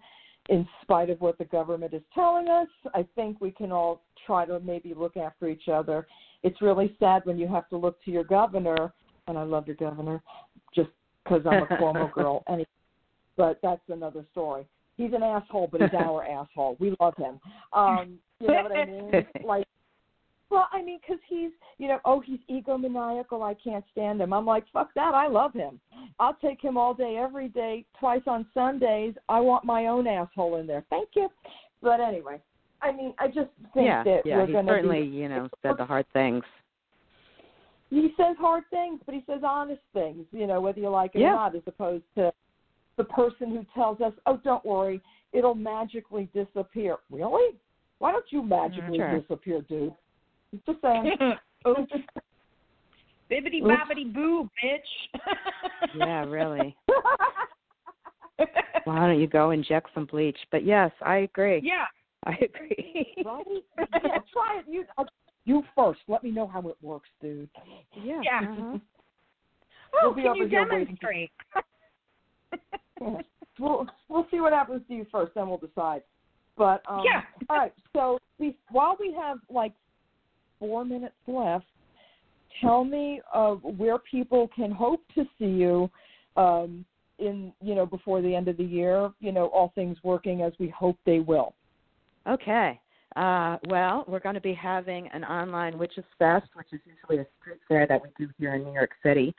[0.50, 4.46] in spite of what the government is telling us, I think we can all try
[4.46, 6.06] to maybe look after each other.
[6.44, 8.94] It's really sad when you have to look to your governor,
[9.28, 10.22] and I love your governor,
[10.76, 10.90] just
[11.24, 12.44] because I'm a Cuomo girl.
[12.50, 12.66] Any,
[13.38, 14.66] but that's another story.
[14.98, 16.76] He's an asshole, but he's our asshole.
[16.80, 17.40] We love him.
[17.72, 19.12] Um, you know what I mean?
[19.46, 19.66] Like,
[20.54, 21.50] well, I mean, because he's,
[21.80, 23.42] you know, oh, he's egomaniacal.
[23.44, 24.32] I can't stand him.
[24.32, 25.16] I'm like, fuck that.
[25.16, 25.80] I love him.
[26.20, 29.16] I'll take him all day, every day, twice on Sundays.
[29.28, 30.86] I want my own asshole in there.
[30.90, 31.28] Thank you.
[31.82, 32.40] But anyway,
[32.82, 34.38] I mean, I just think yeah, that yeah.
[34.38, 36.44] we're going to certainly, be, you know, said the hard things.
[37.90, 40.26] he says hard things, but he says honest things.
[40.32, 41.32] You know, whether you like it Yeah.
[41.32, 42.32] or not, as opposed to
[42.98, 45.02] the person who tells us, "Oh, don't worry,
[45.32, 47.58] it'll magically disappear." Really?
[48.00, 49.20] Why don't you magically mm, Sure.
[49.20, 49.96] disappear, dude?
[50.66, 51.16] Just saying.
[51.68, 51.92] Oops.
[53.32, 53.72] Bibbity Oops.
[53.72, 55.20] bobbity boo, bitch.
[55.96, 56.76] Yeah, really.
[58.86, 60.38] Why don't you go inject some bleach?
[60.52, 61.62] But yes, I agree.
[61.64, 61.86] yeah.
[62.26, 63.14] I agree.
[63.24, 63.46] right?
[63.78, 64.66] Yeah, try it.
[64.68, 65.04] You uh,
[65.46, 66.00] you first.
[66.08, 67.50] Let me know how it works, dude.
[68.02, 68.22] yeah.
[68.24, 68.50] Yeah.
[68.50, 68.78] uh-huh.
[70.02, 71.32] Oh, We'll can you here waiting demonstrate?
[73.60, 76.02] We'll we'll see what happens to you first, then we'll decide.
[76.58, 77.22] But um, Yeah.
[77.50, 77.74] All right.
[77.94, 79.74] So we, while we have like
[80.64, 81.66] four minutes left,
[82.62, 85.90] tell me uh, where people can hope to see you
[86.38, 86.86] um,
[87.20, 89.12] in you know before the end of the year.
[89.20, 91.54] You know, all things working as we hope they will.
[92.30, 92.80] Okay.
[93.18, 97.28] Uh, well, we're going to be having an online Witches Fest, which is usually a
[97.40, 99.36] street fair that we do here in New York City.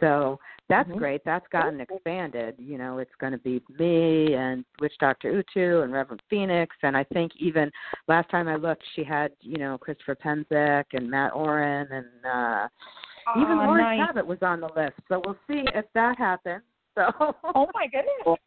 [0.00, 0.98] So that's Mhm.
[0.98, 1.24] great.
[1.24, 2.56] That's gotten expanded.
[2.58, 6.96] You know, it's going to be me and Witch Doctor Utu and Reverend Phoenix, and
[6.96, 7.72] I think even
[8.06, 12.68] last time I looked, she had you know Christopher Penczak and Mat Auryn and uh,
[13.36, 14.06] even Aw, Laurie nice.
[14.06, 14.96] Cabot was on the list.
[15.08, 16.62] So we'll see if that happens.
[16.98, 17.12] So
[17.54, 18.40] Oh my goodness.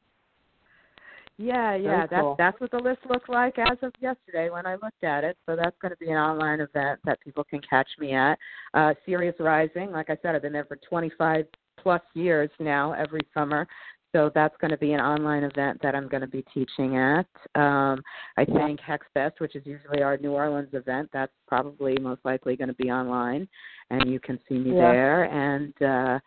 [1.42, 2.36] Yeah, yeah, that's cool.
[2.38, 5.38] that's what the list looked like as of yesterday when I looked at it.
[5.46, 8.38] So that's going to be an online event that people can catch me at.
[8.74, 11.46] Uh Sirius Rising, like I said, I've been there for 25
[11.80, 13.68] plus years now every summer.
[14.14, 17.26] So that's going to be an online event that I'm going to be teaching at.
[17.56, 18.02] Um
[18.38, 22.56] I think Hex Fest, which is usually our New Orleans event, that's probably most likely
[22.56, 23.48] going to be online
[23.90, 24.92] and you can see me Yeah.
[24.92, 26.20] there and uh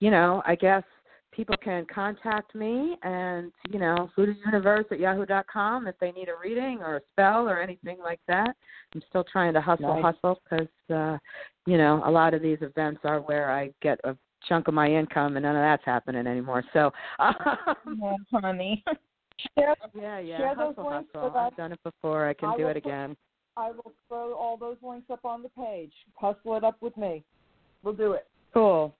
[0.00, 0.84] you know, I guess
[1.32, 6.28] people can contact me and you know universe at yahoo dot com if they need
[6.28, 8.56] a reading or a spell or anything like that
[8.94, 10.14] i'm still trying to hustle Nice.
[10.14, 11.18] hustle because uh
[11.66, 14.16] you know a lot of these events are where i get a
[14.48, 17.34] chunk of my income and none of that's happening anymore so um,
[18.02, 18.82] Oh, honey.
[19.58, 22.56] Share, yeah yeah Share those hustle links hustle i've done it before i can I
[22.56, 23.16] do it put- again
[23.56, 25.92] I will throw all those links up on the page.
[26.14, 27.24] Hustle it up with me.
[27.82, 28.26] We'll do it.
[28.54, 28.94] cool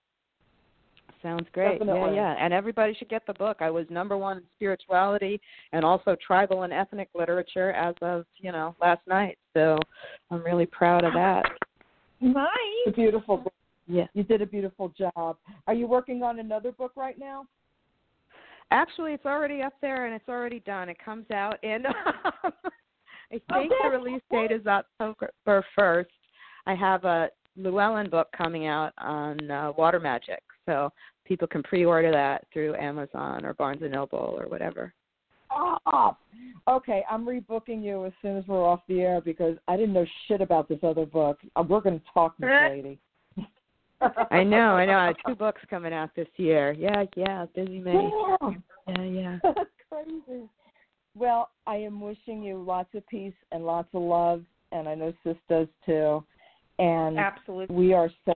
[1.22, 1.78] Sounds great.
[1.78, 2.16] Definitely.
[2.16, 2.44] Yeah, yeah.
[2.44, 3.58] And everybody should get the book.
[3.60, 5.40] I was number one in spirituality
[5.72, 9.38] and also tribal and ethnic literature as of, you know, last night.
[9.54, 9.78] So
[10.30, 11.44] I'm really proud of that.
[12.20, 12.46] Nice.
[12.86, 13.52] It's a beautiful book.
[13.86, 14.06] Yeah.
[14.14, 15.36] You did a beautiful job.
[15.66, 17.44] Are you working on another book right now?
[18.70, 20.88] Actually, it's already up there and it's already done.
[20.88, 21.84] It comes out in,
[22.44, 22.50] I
[23.30, 23.68] think Okay.
[23.82, 26.06] the release date is October 1st.
[26.66, 30.42] I have a Llewellyn book coming out on uh, water magic.
[30.66, 30.90] So
[31.24, 34.92] people can pre-order that through Amazon or Barnes & Noble or whatever.
[35.52, 36.16] Oh,
[36.68, 37.02] okay.
[37.10, 40.40] I'm rebooking you as soon as we're off the air because I didn't know shit
[40.40, 41.38] about this other book.
[41.56, 42.98] Uh, We're going to talk, Miss Lady.
[44.30, 44.96] I know, I know.
[44.96, 46.72] I have two books coming out this year.
[46.72, 48.10] Yeah, yeah, busy me.
[48.40, 48.62] Damn.
[48.88, 49.38] Yeah, yeah.
[49.90, 50.48] Crazy.
[51.14, 54.42] Well, I am wishing you lots of peace and lots of love,
[54.72, 56.24] and I know Sis does too.
[56.80, 57.76] And Absolutely.
[57.76, 58.32] we are so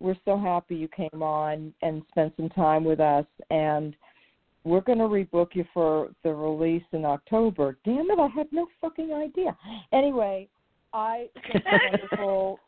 [0.00, 3.94] we're so happy you came on and spent some time with us and
[4.64, 7.76] we're going to rebook you for the release in October.
[7.84, 9.56] Damn it, I had no fucking idea.
[9.92, 10.48] Anyway,
[10.92, 11.28] I
[11.90, 12.58] wonderful.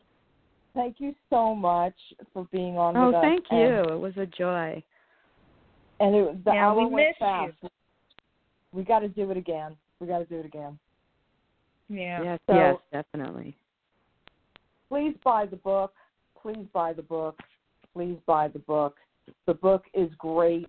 [0.74, 1.94] Thank you so much
[2.32, 3.22] for being on Oh, with us.
[3.22, 3.94] thank and- you.
[3.94, 4.82] It was a joy.
[6.01, 7.53] And it was the Yeah, hour we went fast.
[7.62, 7.68] you.
[8.72, 9.76] We got to do it again.
[10.01, 10.78] We got to do it again.
[11.88, 12.22] Yeah.
[12.22, 13.57] Yes, So- yes, definitely.
[14.91, 15.95] Please buy the book.
[16.43, 17.38] Please buy the book.
[17.95, 18.97] Please buy the book.
[19.47, 20.68] The book is great.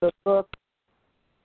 [0.00, 0.48] The book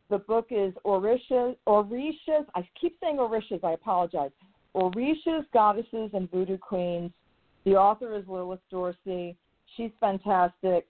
[0.10, 4.32] the book is Orisha's Orisha's I keep saying Orisha's, I apologize.
[4.74, 7.12] Orisha's Goddesses and Voodoo Queens.
[7.66, 9.36] The author is Lilith Dorsey.
[9.76, 10.88] She's fantastic.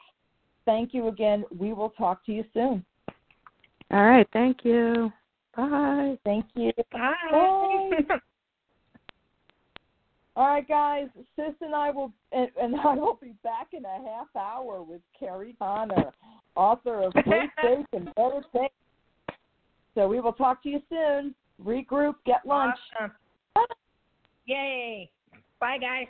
[0.66, 1.46] Thank you again.
[1.58, 2.86] We will talk to you soon.
[3.92, 5.12] All right, thank you.
[5.56, 6.18] Bye.
[6.24, 6.72] Thank you.
[6.92, 7.16] Bye.
[8.08, 8.18] Bye.
[10.38, 11.08] All right, guys.
[11.36, 15.02] Sis and I will, and, and I will be back in a half hour with
[15.20, 16.12] Carrie Connor,
[16.56, 18.72] author of Great Faith and Better Faith.
[19.96, 21.34] So we will talk to you soon.
[21.66, 22.78] Regroup, get lunch.
[23.00, 23.12] Awesome.
[24.46, 25.10] Yay.
[25.60, 26.06] Bye, guys.